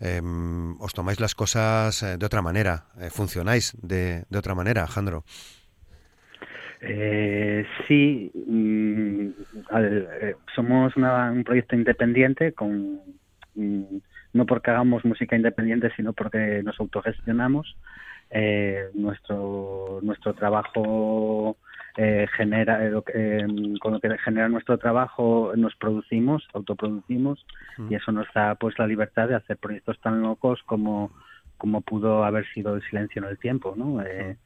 Em, 0.00 0.80
os 0.80 0.94
tomáis 0.94 1.18
las 1.18 1.34
cosas 1.34 2.00
de 2.00 2.24
otra 2.24 2.40
manera, 2.40 2.86
funcionáis 3.10 3.72
de, 3.82 4.26
de 4.30 4.38
otra 4.38 4.54
manera, 4.54 4.82
Alejandro. 4.82 5.24
Eh, 6.80 7.66
sí, 7.86 8.30
mm, 8.34 9.28
eh, 9.74 10.34
somos 10.54 10.94
un 10.96 11.44
proyecto 11.44 11.74
independiente, 11.74 12.52
con 12.52 13.00
mm, 13.54 13.96
no 14.34 14.46
porque 14.46 14.70
hagamos 14.70 15.04
música 15.04 15.36
independiente, 15.36 15.90
sino 15.96 16.12
porque 16.12 16.62
nos 16.62 16.78
autogestionamos. 16.78 17.76
Eh, 18.30 18.90
nuestro 18.94 20.00
nuestro 20.02 20.34
trabajo 20.34 21.56
eh, 21.96 22.26
genera 22.36 22.86
eh, 22.86 23.46
con 23.80 23.94
lo 23.94 24.00
que 24.00 24.18
genera 24.18 24.48
nuestro 24.50 24.76
trabajo 24.76 25.52
nos 25.56 25.74
producimos, 25.76 26.46
autoproducimos 26.52 27.44
y 27.88 27.94
eso 27.94 28.12
nos 28.12 28.26
da 28.34 28.54
pues 28.54 28.78
la 28.78 28.86
libertad 28.86 29.28
de 29.28 29.34
hacer 29.34 29.56
proyectos 29.56 29.98
tan 30.00 30.20
locos 30.20 30.62
como 30.66 31.10
como 31.58 31.82
pudo 31.82 32.24
haber 32.24 32.46
sido 32.54 32.76
el 32.76 32.82
silencio 32.88 33.22
en 33.22 33.28
el 33.28 33.38
tiempo, 33.38 33.74
¿no? 33.76 34.02
Eh, 34.02 34.36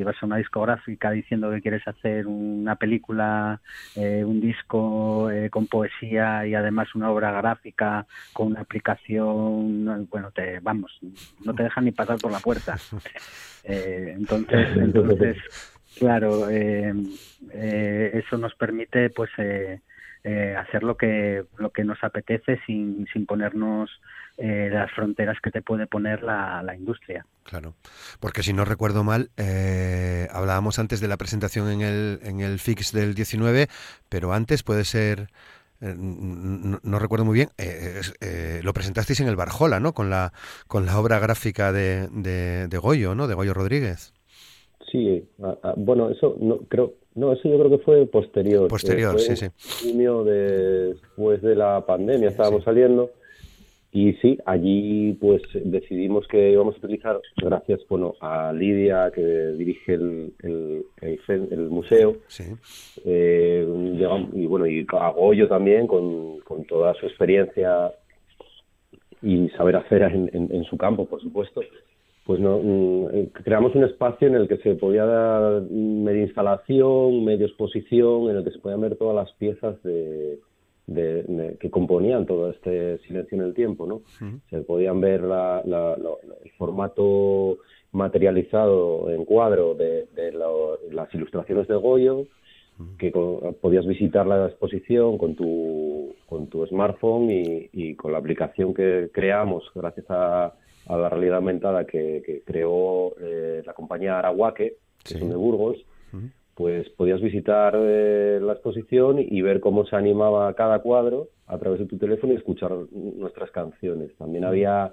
si 0.00 0.04
vas 0.04 0.16
a 0.22 0.24
una 0.24 0.38
discográfica 0.38 1.10
diciendo 1.10 1.50
que 1.50 1.60
quieres 1.60 1.86
hacer 1.86 2.26
una 2.26 2.76
película, 2.76 3.60
eh, 3.94 4.24
un 4.24 4.40
disco 4.40 5.30
eh, 5.30 5.50
con 5.50 5.66
poesía 5.66 6.46
y 6.46 6.54
además 6.54 6.94
una 6.94 7.10
obra 7.10 7.32
gráfica 7.32 8.06
con 8.32 8.46
una 8.46 8.62
aplicación, 8.62 10.08
bueno, 10.10 10.30
te 10.30 10.58
vamos, 10.60 10.98
no 11.44 11.54
te 11.54 11.64
dejan 11.64 11.84
ni 11.84 11.92
pasar 11.92 12.16
por 12.16 12.32
la 12.32 12.40
puerta. 12.40 12.76
Eh, 13.62 14.14
entonces, 14.16 14.68
entonces, 14.78 15.36
claro, 15.98 16.48
eso 16.48 18.38
nos 18.38 18.54
permite, 18.54 19.10
pues. 19.10 19.30
hacer 19.34 20.82
lo 20.82 20.96
que 20.96 21.44
lo 21.58 21.68
que 21.70 21.84
nos 21.84 22.02
apetece 22.02 22.58
sin, 22.64 23.06
sin 23.12 23.26
ponernos 23.26 23.90
eh, 24.36 24.70
las 24.72 24.90
fronteras 24.92 25.36
que 25.42 25.50
te 25.50 25.60
puede 25.60 25.86
poner 25.86 26.22
la, 26.22 26.62
la 26.62 26.74
industria. 26.74 27.26
Claro, 27.42 27.74
porque 28.20 28.42
si 28.42 28.52
no 28.52 28.64
recuerdo 28.64 29.04
mal, 29.04 29.30
eh, 29.36 30.28
hablábamos 30.30 30.78
antes 30.78 31.00
de 31.00 31.08
la 31.08 31.16
presentación 31.16 31.68
en 31.68 31.82
el, 31.82 32.20
en 32.22 32.40
el 32.40 32.58
FIX 32.58 32.92
del 32.92 33.14
19, 33.14 33.68
pero 34.08 34.32
antes 34.32 34.62
puede 34.62 34.84
ser... 34.84 35.28
Eh, 35.82 35.94
no, 35.96 36.98
recuerdo 36.98 37.24
muy 37.24 37.34
bien, 37.34 37.48
lo 38.62 38.72
presentasteis 38.74 39.20
en 39.20 39.28
el 39.28 39.36
Barjola, 39.36 39.80
¿no? 39.80 39.94
Con 39.94 40.10
la, 40.10 40.32
con 40.68 40.84
la 40.84 40.98
obra 40.98 41.18
gráfica 41.18 41.72
de, 41.72 42.06
de, 42.08 42.78
Goyo, 42.78 43.14
¿no? 43.14 43.26
De 43.26 43.34
Goyo 43.34 43.54
Rodríguez. 43.54 44.12
Sí, 44.92 45.26
bueno, 45.76 46.10
eso 46.10 46.36
no 46.38 46.58
creo, 46.68 46.94
no, 47.14 47.32
eso 47.32 47.48
yo 47.48 47.58
creo 47.58 47.70
que 47.70 47.84
fue 47.84 48.06
posterior. 48.06 48.68
Posterior, 48.68 49.18
sí, 49.18 49.36
sí. 49.36 49.46
Junio 49.82 50.22
después 50.24 51.40
de 51.42 51.56
la 51.56 51.84
pandemia, 51.86 52.28
estábamos 52.28 52.62
saliendo 52.64 53.10
y 53.92 54.12
sí, 54.14 54.38
allí 54.46 55.14
pues 55.14 55.42
decidimos 55.52 56.26
que 56.28 56.52
íbamos 56.52 56.76
a 56.76 56.78
utilizar, 56.78 57.20
gracias 57.36 57.80
bueno 57.88 58.14
a 58.20 58.52
Lidia 58.52 59.10
que 59.12 59.22
dirige 59.58 59.94
el, 59.94 60.32
el, 60.42 60.84
el, 61.26 61.70
museo, 61.70 62.16
eh, 63.04 63.66
y 64.32 64.46
bueno, 64.46 64.66
y 64.66 64.86
a 64.92 65.08
Goyo 65.08 65.48
también 65.48 65.88
con, 65.88 66.38
con 66.40 66.64
toda 66.66 66.94
su 66.94 67.06
experiencia 67.06 67.92
y 69.22 69.48
saber 69.50 69.76
hacer 69.76 70.02
en, 70.02 70.30
en, 70.32 70.64
su 70.64 70.76
campo, 70.76 71.06
por 71.06 71.20
supuesto, 71.20 71.60
pues 72.24 72.38
no, 72.38 72.60
mm, 72.62 73.08
eh, 73.12 73.28
creamos 73.42 73.74
un 73.74 73.82
espacio 73.82 74.28
en 74.28 74.36
el 74.36 74.46
que 74.46 74.58
se 74.58 74.76
podía 74.76 75.04
dar 75.04 75.62
media 75.62 76.22
instalación, 76.22 77.24
media 77.24 77.46
exposición, 77.46 78.30
en 78.30 78.36
el 78.36 78.44
que 78.44 78.52
se 78.52 78.60
podían 78.60 78.82
ver 78.82 78.96
todas 78.96 79.16
las 79.16 79.32
piezas 79.36 79.82
de, 79.82 80.38
que 80.94 81.70
componían 81.70 82.26
todo 82.26 82.50
este 82.50 82.98
silencio 82.98 83.38
en 83.38 83.44
el 83.44 83.54
tiempo, 83.54 83.86
¿no? 83.86 84.02
Se 84.50 84.60
podían 84.62 85.00
ver 85.00 85.22
el 85.22 86.50
formato 86.58 87.58
materializado 87.92 89.10
en 89.10 89.24
cuadro 89.24 89.74
de, 89.74 90.06
las 90.90 91.14
ilustraciones 91.14 91.68
de 91.68 91.76
Goyo, 91.76 92.26
que 92.98 93.10
podías 93.60 93.86
visitar 93.86 94.26
la 94.26 94.46
exposición 94.46 95.18
con 95.18 95.34
tu, 95.34 96.14
con 96.28 96.46
tu 96.48 96.66
smartphone 96.66 97.28
y 97.30 97.94
con 97.94 98.12
la 98.12 98.18
aplicación 98.18 98.72
que 98.74 99.10
creamos 99.12 99.64
gracias 99.74 100.06
a 100.08 100.54
a 100.90 100.96
la 100.96 101.08
realidad 101.08 101.36
aumentada 101.36 101.84
que, 101.84 102.42
creó 102.44 103.14
eh, 103.20 103.62
la 103.64 103.74
compañía 103.74 104.18
Arahuaque, 104.18 104.76
que 105.04 105.18
son 105.18 105.30
de 105.30 105.36
Burgos, 105.36 105.78
pues 106.60 106.90
podías 106.90 107.22
visitar 107.22 107.74
eh, 107.74 108.38
la 108.38 108.52
exposición 108.52 109.16
y 109.18 109.40
ver 109.40 109.60
cómo 109.60 109.86
se 109.86 109.96
animaba 109.96 110.52
cada 110.52 110.80
cuadro 110.80 111.28
a 111.46 111.56
través 111.56 111.80
de 111.80 111.86
tu 111.86 111.96
teléfono 111.96 112.34
y 112.34 112.36
escuchar 112.36 112.70
nuestras 112.92 113.50
canciones. 113.50 114.14
También 114.18 114.44
había 114.44 114.92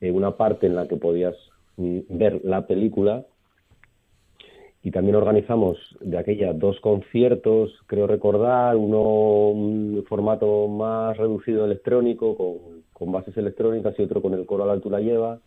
eh, 0.00 0.10
una 0.10 0.38
parte 0.38 0.66
en 0.66 0.74
la 0.74 0.88
que 0.88 0.96
podías 0.96 1.34
mm, 1.76 1.98
ver 2.08 2.40
la 2.44 2.66
película 2.66 3.26
y 4.82 4.90
también 4.90 5.16
organizamos 5.16 5.76
de 6.00 6.16
aquella 6.16 6.54
dos 6.54 6.80
conciertos, 6.80 7.78
creo 7.88 8.06
recordar, 8.06 8.74
uno 8.78 9.50
un 9.50 10.02
formato 10.08 10.66
más 10.66 11.18
reducido 11.18 11.66
electrónico 11.66 12.38
con, 12.94 13.12
bases 13.12 13.36
electrónicas 13.36 13.94
y 13.98 14.02
otro 14.02 14.22
con 14.22 14.32
el 14.32 14.46
coro 14.46 14.64
a 14.64 14.66
la 14.66 14.72
altura 14.72 15.00
lleva. 15.00 15.40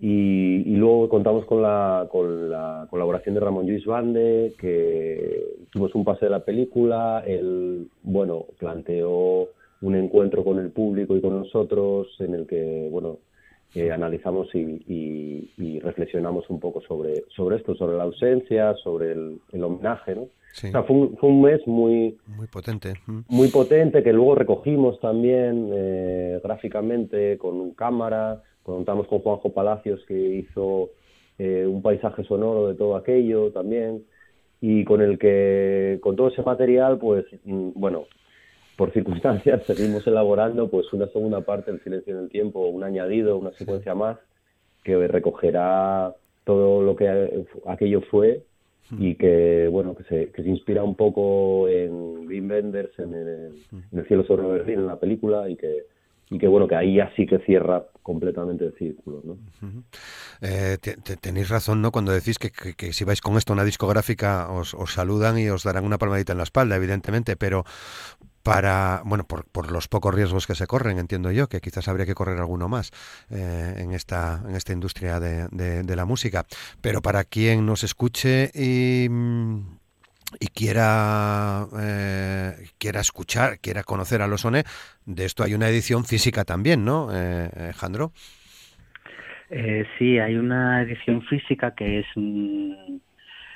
Y, 0.00 0.76
luego 0.76 1.08
contamos 1.08 1.44
con 1.44 1.62
la, 1.62 2.08
con 2.10 2.50
la 2.50 2.86
colaboración 2.88 3.34
de 3.34 3.40
Ramón 3.40 3.66
Luis 3.66 3.84
Bande, 3.84 4.54
que 4.58 5.56
tuvimos 5.70 5.94
un 5.94 6.04
pase 6.04 6.26
de 6.26 6.30
la 6.30 6.44
película, 6.44 7.24
él, 7.26 7.88
bueno, 8.02 8.46
planteó 8.58 9.48
un 9.80 9.94
encuentro 9.96 10.44
con 10.44 10.58
el 10.58 10.70
público 10.70 11.16
y 11.16 11.20
con 11.20 11.38
nosotros 11.38 12.08
en 12.20 12.34
el 12.34 12.46
que, 12.46 12.88
bueno, 12.90 13.18
analizamos 13.92 14.48
y, 14.54 15.80
reflexionamos 15.80 16.48
un 16.50 16.58
poco 16.58 16.80
sobre, 16.82 17.24
sobre 17.34 17.56
esto, 17.56 17.74
sobre 17.74 17.96
la 17.96 18.04
ausencia, 18.04 18.74
sobre 18.82 19.12
el, 19.12 19.62
homenaje, 19.62 20.14
¿no? 20.14 20.28
fue, 20.84 21.28
un, 21.28 21.42
mes 21.42 21.60
muy... 21.66 22.16
Muy 22.26 22.46
potente. 22.46 22.94
Muy 23.28 23.48
potente, 23.48 24.02
que 24.02 24.12
luego 24.12 24.34
recogimos 24.34 24.98
también 25.00 25.70
eh, 25.72 26.40
gráficamente 26.42 27.38
con 27.38 27.72
cámara, 27.72 28.42
contamos 28.74 29.06
con 29.06 29.20
Juanjo 29.20 29.52
Palacios 29.52 30.04
que 30.06 30.14
hizo 30.14 30.90
eh, 31.38 31.66
un 31.66 31.82
paisaje 31.82 32.24
sonoro 32.24 32.68
de 32.68 32.74
todo 32.74 32.96
aquello 32.96 33.50
también, 33.50 34.04
y 34.60 34.84
con 34.84 35.00
el 35.00 35.18
que, 35.18 35.98
con 36.02 36.16
todo 36.16 36.28
ese 36.28 36.42
material, 36.42 36.98
pues, 36.98 37.24
mm, 37.44 37.70
bueno, 37.74 38.06
por 38.76 38.92
circunstancias 38.92 39.62
seguimos 39.66 40.06
elaborando 40.06 40.68
pues 40.68 40.92
una 40.92 41.08
segunda 41.08 41.40
parte 41.40 41.70
del 41.70 41.82
silencio 41.82 42.16
en 42.16 42.24
el 42.24 42.30
tiempo, 42.30 42.66
un 42.66 42.84
añadido, 42.84 43.36
una 43.38 43.52
secuencia 43.52 43.94
más 43.94 44.18
que 44.84 44.96
recogerá 45.08 46.14
todo 46.44 46.82
lo 46.82 46.96
que 46.96 47.44
aquello 47.66 48.00
fue 48.02 48.42
y 48.98 49.16
que 49.16 49.68
bueno 49.70 49.94
que 49.94 50.04
se, 50.04 50.30
que 50.30 50.42
se 50.42 50.48
inspira 50.48 50.82
un 50.82 50.94
poco 50.94 51.68
en 51.68 52.26
Wim 52.26 52.48
Wenders 52.48 52.98
en 52.98 53.12
el, 53.12 54.06
cielo 54.06 54.24
sobre 54.24 54.46
Berlín 54.46 54.78
en 54.78 54.86
la 54.86 54.98
película 54.98 55.50
y 55.50 55.56
que 55.56 55.84
y 56.30 56.38
que 56.38 56.46
bueno 56.46 56.68
que 56.68 56.76
ahí 56.76 56.96
ya 56.96 57.10
sí 57.16 57.26
que 57.26 57.38
cierra 57.40 57.84
completamente 58.02 58.66
el 58.66 58.74
círculo 58.74 59.22
¿no? 59.24 59.38
Eh, 60.40 60.78
tenéis 61.20 61.48
razón 61.48 61.82
no 61.82 61.90
cuando 61.90 62.12
decís 62.12 62.38
que, 62.38 62.92
si 62.92 63.04
vais 63.04 63.20
con 63.20 63.36
esto 63.36 63.52
a 63.52 63.54
una 63.54 63.64
discográfica 63.64 64.50
os, 64.50 64.74
saludan 64.92 65.38
y 65.38 65.48
os 65.48 65.64
darán 65.64 65.84
una 65.84 65.98
palmadita 65.98 66.32
en 66.32 66.38
la 66.38 66.44
espalda 66.44 66.76
evidentemente 66.76 67.36
pero 67.36 67.64
para, 68.42 69.02
bueno, 69.04 69.24
por, 69.24 69.44
por, 69.44 69.70
los 69.70 69.88
pocos 69.88 70.14
riesgos 70.14 70.46
que 70.46 70.54
se 70.54 70.66
corren, 70.66 70.98
entiendo 70.98 71.30
yo, 71.30 71.48
que 71.48 71.60
quizás 71.60 71.86
habría 71.86 72.06
que 72.06 72.14
correr 72.14 72.38
alguno 72.38 72.66
más 72.66 72.92
eh, 73.28 73.74
en, 73.76 73.92
esta, 73.92 74.42
en 74.48 74.54
esta 74.54 74.72
industria 74.72 75.20
de, 75.20 75.48
de, 75.82 75.96
la 75.96 76.06
música. 76.06 76.46
Pero 76.80 77.02
para 77.02 77.24
quien 77.24 77.66
nos 77.66 77.84
escuche 77.84 78.50
y, 78.54 79.08
y 80.40 80.48
quiera, 80.48 81.66
eh, 81.80 82.52
quiera 82.78 83.00
escuchar, 83.00 83.58
quiera 83.60 83.82
conocer 83.82 84.22
a 84.22 84.26
los 84.26 84.44
ONE, 84.44 84.64
de 85.06 85.24
esto 85.24 85.42
hay 85.42 85.54
una 85.54 85.68
edición 85.68 86.04
física 86.04 86.44
también, 86.44 86.84
¿no, 86.84 87.08
eh, 87.12 87.50
Alejandro? 87.56 88.12
Eh, 89.50 89.86
sí, 89.98 90.18
hay 90.18 90.36
una 90.36 90.82
edición 90.82 91.22
física 91.22 91.74
que 91.74 92.00
es 92.00 92.06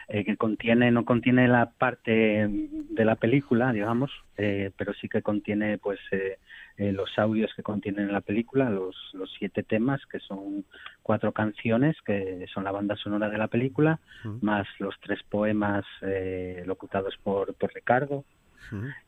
eh, 0.09 0.25
que 0.25 0.37
contiene 0.37 0.91
no 0.91 1.05
contiene 1.05 1.49
la 1.49 1.71
parte 1.71 2.49
de 2.49 3.05
la 3.05 3.17
película 3.17 3.73
digamos 3.73 4.11
eh, 4.39 4.71
pero 4.77 4.95
sí 4.95 5.09
que 5.09 5.21
contiene 5.21 5.77
pues 5.77 6.01
eh, 6.83 6.93
los 6.93 7.19
audios 7.19 7.53
que 7.55 7.63
contienen 7.63 8.13
la 8.13 8.21
película 8.21 8.69
los, 8.71 8.97
los 9.13 9.31
siete 9.39 9.63
temas 9.63 10.05
que 10.07 10.19
son 10.21 10.65
cuatro 11.03 11.33
canciones 11.33 11.97
que 12.05 12.47
son 12.53 12.65
la 12.65 12.73
banda 12.73 12.97
sonora 12.97 13.29
de 13.29 13.39
la 13.39 13.49
película 13.49 14.01
más 14.41 14.67
los 14.79 14.95
tres 15.01 15.21
poemas 15.29 15.85
locutados 16.65 17.15
por, 17.23 17.55
por 17.55 17.73
Ricardo. 17.73 18.25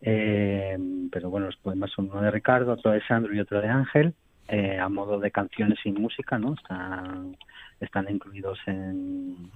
Pero 0.00 1.30
bueno 1.30 1.46
los 1.46 1.56
poemas 1.56 1.90
son 1.90 2.10
uno 2.10 2.20
de 2.22 2.30
Ricardo 2.30 2.72
otro 2.72 2.92
de 2.92 3.04
Sandro 3.06 3.34
y 3.34 3.40
otro 3.40 3.60
de 3.60 3.68
Ángel 3.68 4.14
a 4.48 4.88
modo 4.88 5.18
de 5.18 5.30
canciones 5.30 5.78
sin 5.82 5.94
música 5.94 6.38
no 6.38 6.54
están 6.54 7.36
están 7.80 8.10
incluidos 8.10 8.58
en 8.66 9.50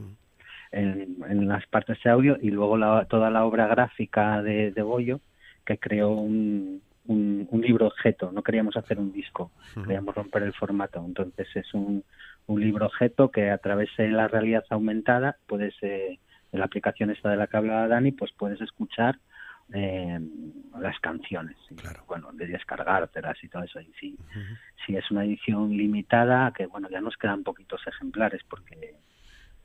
en, 0.72 1.48
las 1.48 1.66
partes 1.66 1.98
de 2.02 2.10
audio 2.10 2.36
y 2.40 2.50
luego 2.50 2.76
toda 3.06 3.30
la 3.30 3.44
obra 3.44 3.66
gráfica 3.66 4.42
de, 4.42 4.70
de 4.70 4.82
Goyo 4.82 5.20
que 5.64 5.78
creó 5.78 6.10
un, 6.10 6.82
un, 7.08 7.60
libro 7.62 7.86
objeto, 7.86 8.30
no 8.32 8.42
queríamos 8.42 8.76
hacer 8.76 8.98
un 8.98 9.12
disco, 9.12 9.50
queríamos 9.74 10.14
romper 10.14 10.42
el 10.42 10.52
formato, 10.52 11.02
entonces 11.04 11.48
es 11.54 11.74
un, 11.74 12.04
un 12.46 12.60
libro 12.60 12.86
objeto 12.86 13.30
que 13.30 13.50
a 13.50 13.58
través 13.58 13.88
de 13.96 14.08
la 14.08 14.28
realidad 14.28 14.64
aumentada 14.70 15.36
puedes, 15.46 15.74
eh, 15.82 16.18
en 16.52 16.58
la 16.58 16.66
aplicación 16.66 17.10
esta 17.10 17.30
de 17.30 17.36
la 17.36 17.46
que 17.46 17.56
hablaba 17.56 17.88
Dani, 17.88 18.12
pues 18.12 18.32
puedes 18.32 18.60
escuchar 18.60 19.18
eh, 19.72 20.18
las 20.80 20.98
canciones, 21.00 21.56
claro. 21.76 22.04
bueno, 22.06 22.30
de 22.32 22.46
descargártelas 22.46 23.36
y 23.42 23.48
todo 23.48 23.64
eso. 23.64 23.80
Y 23.80 23.92
sí, 24.00 24.18
sí, 24.86 24.96
es 24.96 25.10
una 25.10 25.24
edición 25.24 25.76
limitada, 25.76 26.52
que 26.56 26.66
bueno, 26.66 26.88
ya 26.90 27.00
nos 27.00 27.16
quedan 27.16 27.42
poquitos 27.42 27.80
ejemplares 27.86 28.42
porque 28.48 28.96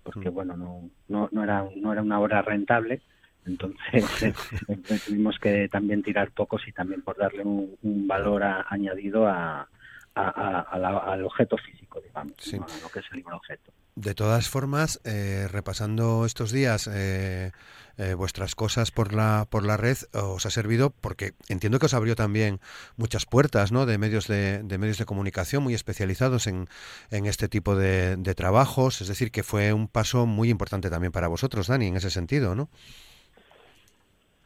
porque 0.03 0.27
bueno 0.27 0.58
no, 0.58 0.89
no, 1.08 1.29
no 1.32 1.43
era 1.45 1.65
no 1.77 1.93
era 1.93 2.01
una 2.01 2.19
obra 2.19 2.41
rentable 2.41 3.01
entonces 4.67 5.06
tuvimos 5.06 5.38
que 5.39 5.67
también 5.69 6.03
tirar 6.03 6.32
pocos 6.32 6.67
y 6.67 6.71
también 6.71 7.01
por 7.01 7.17
darle 7.17 7.43
un, 7.43 8.08
valor 8.08 8.43
añadido 8.43 9.27
a, 9.27 9.67
al 10.15 11.25
objeto 11.25 11.58
físico 11.58 11.99
digamos 12.01 12.34
a 12.53 12.82
lo 12.82 12.89
que 12.89 12.99
es 12.99 13.06
el 13.12 13.17
libro 13.17 13.38
objeto 13.38 13.71
de 13.95 14.15
todas 14.15 14.49
formas, 14.49 14.99
eh, 15.03 15.47
repasando 15.51 16.25
estos 16.25 16.51
días 16.51 16.89
eh, 16.91 17.51
eh, 17.97 18.15
vuestras 18.15 18.56
cosas 18.56 18.89
por 18.89 19.13
la 19.13 19.45
por 19.47 19.63
la 19.63 19.77
red, 19.77 19.97
os 20.13 20.47
ha 20.47 20.49
servido 20.49 20.89
porque 20.89 21.36
entiendo 21.47 21.77
que 21.77 21.86
os 21.86 21.93
abrió 21.93 22.15
también 22.15 22.60
muchas 22.97 23.27
puertas, 23.27 23.71
¿no? 23.71 23.86
De 23.86 23.99
medios 23.99 24.27
de, 24.27 24.63
medios 24.79 24.97
de 24.97 25.06
comunicación 25.06 25.62
muy 25.62 25.75
especializados 25.75 26.47
en, 26.47 26.67
en 27.12 27.27
este 27.27 27.47
tipo 27.47 27.75
de, 27.75 28.17
trabajos. 28.36 29.01
Es 29.01 29.10
decir, 29.10 29.32
que 29.32 29.43
fue 29.43 29.73
un 29.73 29.88
paso 29.88 30.25
muy 30.25 30.49
importante 30.49 30.89
también 30.89 31.12
para 31.12 31.27
vosotros, 31.27 31.67
Dani, 31.67 31.86
en 31.88 31.97
ese 31.97 32.10
sentido, 32.10 32.56
¿no? 32.56 32.69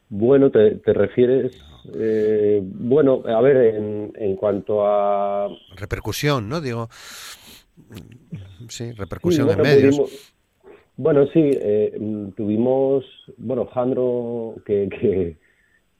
Bueno, 0.09 0.51
te, 0.51 0.75
te 0.75 0.93
refieres, 0.93 1.59
bueno, 2.61 3.23
a 3.25 3.41
ver, 3.41 3.75
en, 3.75 4.13
en 4.15 4.35
cuanto 4.35 4.85
a 4.85 5.49
repercusión, 5.75 6.47
¿no? 6.47 6.61
Digo 6.61 6.89
sí, 8.69 8.91
repercusión 8.93 9.49
en 9.49 9.61
medios. 9.61 10.33
bueno, 10.95 11.25
sí, 11.27 11.51
eh, 11.53 11.97
tuvimos, 12.35 13.05
bueno, 13.37 13.65
Jandro, 13.67 14.55
que, 14.65 15.37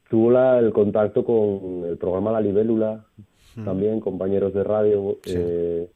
tuvo 0.10 0.32
la, 0.32 0.60
el 0.60 0.72
contacto 0.72 1.24
con 1.24 1.86
el 1.86 1.98
programa 1.98 2.32
La 2.32 2.42
Libélula, 2.42 3.06
mm. 3.56 3.66
también 3.66 4.00
compañeros 4.00 4.54
de 4.54 4.64
radio, 4.64 5.18
eh, 5.26 5.90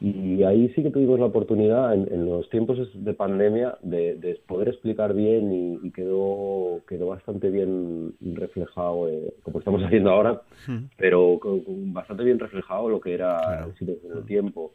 y 0.00 0.44
ahí 0.44 0.68
sí 0.74 0.82
que 0.84 0.90
tuvimos 0.90 1.18
la 1.18 1.26
oportunidad 1.26 1.92
en, 1.92 2.24
los 2.24 2.48
tiempos 2.50 2.78
de 2.94 3.14
pandemia 3.14 3.78
de, 3.82 4.40
poder 4.46 4.68
explicar 4.68 5.12
bien 5.12 5.80
y, 5.82 5.90
quedó 5.90 6.80
quedó 6.86 7.08
bastante 7.08 7.50
bien 7.50 8.14
reflejado, 8.20 9.08
eh, 9.08 9.34
como 9.42 9.58
estamos 9.58 9.82
haciendo 9.84 10.10
ahora, 10.10 10.42
mm. 10.68 10.84
pero 10.96 11.40
bastante 11.66 12.22
bien 12.22 12.38
reflejado 12.38 12.88
lo 12.88 13.00
que 13.00 13.14
era 13.14 13.66
el 13.80 13.88
el 13.88 14.24
tiempo. 14.24 14.72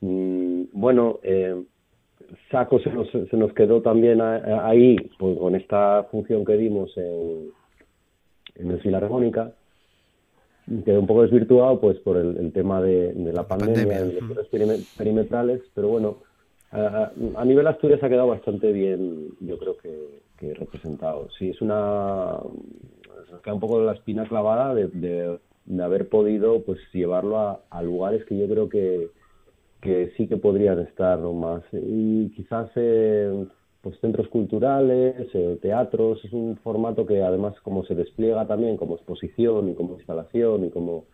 Mm, 0.00 0.64
bueno, 0.72 1.20
eh, 1.22 1.62
Saco 2.50 2.80
se 2.80 2.90
nos, 2.90 3.08
se 3.10 3.36
nos 3.36 3.52
quedó 3.52 3.80
también 3.80 4.20
ahí 4.20 4.96
pues, 5.18 5.38
con 5.38 5.54
esta 5.54 6.02
función 6.10 6.44
que 6.44 6.56
dimos 6.56 6.90
en, 6.96 7.50
en 8.56 8.70
el 8.72 8.80
Filarmónica 8.80 9.52
quedó 10.84 11.00
un 11.00 11.06
poco 11.06 11.22
desvirtuado 11.22 11.80
pues 11.80 11.98
por 11.98 12.16
el, 12.16 12.52
tema 12.52 12.80
de, 12.80 13.14
la 13.32 13.46
pandemia, 13.46 14.06
y 14.06 14.20
los 14.20 14.48
perimetrales, 14.96 15.62
pero 15.74 15.88
bueno, 15.88 16.18
a, 16.70 17.44
nivel 17.44 17.66
Asturias 17.66 18.02
ha 18.02 18.08
quedado 18.08 18.28
bastante 18.28 18.72
bien, 18.72 19.28
yo 19.40 19.58
creo 19.58 19.76
que, 19.78 20.54
representado. 20.54 21.28
Sí, 21.38 21.50
es 21.50 21.60
una... 21.60 22.38
queda 23.42 23.54
un 23.54 23.60
poco 23.60 23.80
la 23.82 23.92
espina 23.92 24.26
clavada 24.26 24.74
de, 24.74 25.38
haber 25.82 26.08
podido 26.08 26.62
pues 26.62 26.78
llevarlo 26.92 27.60
a, 27.70 27.82
lugares 27.82 28.24
que 28.24 28.38
yo 28.38 28.46
creo 28.48 28.68
que, 28.68 29.10
que 29.80 30.12
sí 30.16 30.28
que 30.28 30.36
podrían 30.36 30.78
estar 30.80 31.18
más. 31.18 31.62
Y 31.72 32.30
quizás... 32.30 32.70
Eh, 32.76 33.46
pues 33.82 33.98
centros 34.00 34.28
culturales, 34.28 35.28
eh, 35.34 35.58
teatros, 35.62 36.24
es 36.24 36.32
un 36.32 36.56
formato 36.62 37.06
que 37.06 37.22
además 37.22 37.54
como 37.62 37.84
se 37.84 37.94
despliega 37.94 38.46
también 38.46 38.76
como 38.76 38.96
exposición 38.96 39.68
y 39.70 39.74
como 39.74 39.94
instalación 39.94 40.64
y 40.64 40.70
como 40.70 41.04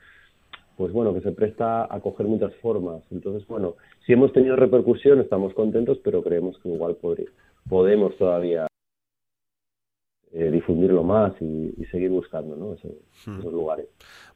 pues 0.76 0.92
bueno, 0.92 1.14
que 1.14 1.20
se 1.20 1.30
presta 1.30 1.86
a 1.88 2.00
coger 2.00 2.26
muchas 2.26 2.52
formas. 2.56 3.00
Entonces, 3.12 3.46
bueno, 3.46 3.76
si 4.04 4.12
hemos 4.12 4.32
tenido 4.32 4.56
repercusión, 4.56 5.20
estamos 5.20 5.54
contentos, 5.54 5.98
pero 6.02 6.20
creemos 6.20 6.58
que 6.58 6.68
igual 6.68 6.96
podemos 7.68 8.16
todavía 8.16 8.66
eh, 10.32 10.50
difundirlo 10.50 11.04
más 11.04 11.32
y, 11.40 11.72
seguir 11.92 12.10
buscando 12.10 12.56
¿no? 12.56 12.70
hmm. 12.70 13.38
esos 13.38 13.52
lugares. 13.52 13.86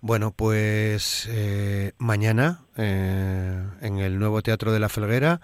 Bueno, 0.00 0.32
pues 0.36 1.28
eh, 1.28 1.90
mañana 1.98 2.66
en 2.76 3.98
el 3.98 4.20
nuevo 4.20 4.40
Teatro 4.40 4.70
de 4.70 4.78
la 4.78 4.88
Felguera 4.88 5.40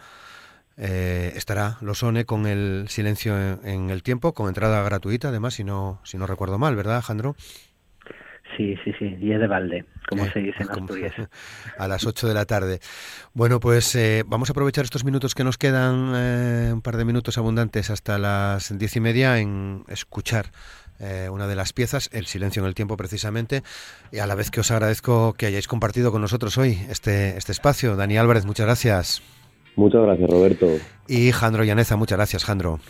eh, 0.76 1.32
estará 1.36 1.76
Losone 1.80 2.24
con 2.24 2.46
el 2.46 2.86
silencio 2.88 3.36
en, 3.62 3.90
el 3.90 4.02
tiempo, 4.02 4.34
con 4.34 4.48
entrada 4.48 4.82
gratuita, 4.82 5.28
además, 5.28 5.54
si 5.54 5.64
no, 5.64 6.00
si 6.04 6.18
no 6.18 6.26
recuerdo 6.26 6.58
mal, 6.58 6.74
¿verdad, 6.74 7.02
Jandro? 7.02 7.36
Sí, 8.56 8.76
sí, 8.84 8.92
sí, 8.98 9.16
y 9.20 9.32
es 9.32 9.40
de 9.40 9.46
balde, 9.46 9.84
como 10.08 10.24
eh, 10.24 10.30
se 10.32 10.40
dice 10.40 10.62
en 10.62 10.70
Asturias. 10.70 11.12
A 11.78 11.88
las 11.88 12.06
8 12.06 12.28
de 12.28 12.34
la 12.34 12.44
tarde. 12.44 12.80
Bueno, 13.34 13.60
pues 13.60 13.94
eh, 13.94 14.24
vamos 14.26 14.50
a 14.50 14.52
aprovechar 14.52 14.84
estos 14.84 15.04
minutos 15.04 15.34
que 15.34 15.44
nos 15.44 15.58
quedan, 15.58 16.14
un 16.72 16.82
par 16.82 16.96
de 16.96 17.04
minutos 17.04 17.38
abundantes 17.38 17.90
hasta 17.90 18.18
las 18.18 18.76
diez 18.76 18.96
y 18.96 19.00
media, 19.00 19.38
en 19.38 19.84
escuchar 19.88 20.46
una 21.30 21.46
de 21.46 21.56
las 21.56 21.74
piezas, 21.74 22.08
El 22.12 22.24
silencio 22.24 22.62
en 22.62 22.68
el 22.68 22.74
tiempo 22.74 22.96
precisamente, 22.96 23.62
y 24.10 24.20
a 24.20 24.26
la 24.26 24.36
vez 24.36 24.50
que 24.50 24.60
os 24.60 24.70
agradezco 24.70 25.34
que 25.34 25.46
hayáis 25.46 25.68
compartido 25.68 26.10
con 26.12 26.22
nosotros 26.22 26.56
hoy 26.56 26.78
este, 26.88 27.36
este 27.36 27.52
espacio. 27.52 27.96
Dani 27.96 28.16
Álvarez, 28.16 28.46
muchas 28.46 28.64
gracias. 28.64 29.22
Muchas 29.76 30.02
gracias, 30.02 30.30
Roberto. 30.30 30.66
Y 31.08 31.32
Jandro 31.32 31.64
Llaneza, 31.64 31.96
muchas 31.96 32.18
gracias, 32.18 32.44
Jandro. 32.44 32.80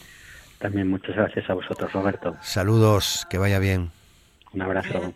También 0.59 0.89
muchas 0.89 1.17
gracias 1.17 1.49
a 1.49 1.55
vosotros, 1.55 1.93
Roberto. 1.93 2.37
Saludos, 2.41 3.27
que 3.29 3.39
vaya 3.39 3.59
bien. 3.59 3.91
Un 4.53 4.63
abrazo. 4.63 5.13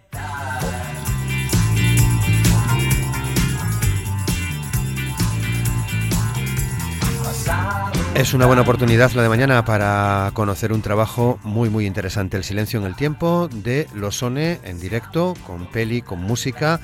Es 8.15 8.35
una 8.35 8.47
buena 8.47 8.63
oportunidad 8.63 9.13
la 9.13 9.23
de 9.23 9.29
mañana 9.29 9.65
para 9.65 10.33
conocer 10.35 10.73
un 10.73 10.83
trabajo 10.83 11.39
muy 11.45 11.71
muy 11.71 11.87
interesante, 11.87 12.37
El 12.37 12.43
silencio 12.43 12.81
en 12.81 12.87
el 12.87 12.97
tiempo 12.97 13.49
de 13.49 13.87
Losone 13.95 14.59
en 14.65 14.81
directo, 14.81 15.35
con 15.47 15.67
peli, 15.67 16.03
con 16.03 16.21
música, 16.21 16.81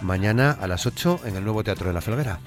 mañana 0.00 0.56
a 0.58 0.66
las 0.66 0.86
8 0.86 1.20
en 1.26 1.36
el 1.36 1.44
nuevo 1.44 1.62
Teatro 1.62 1.88
de 1.88 1.92
la 1.92 2.00
Felguera. 2.00 2.38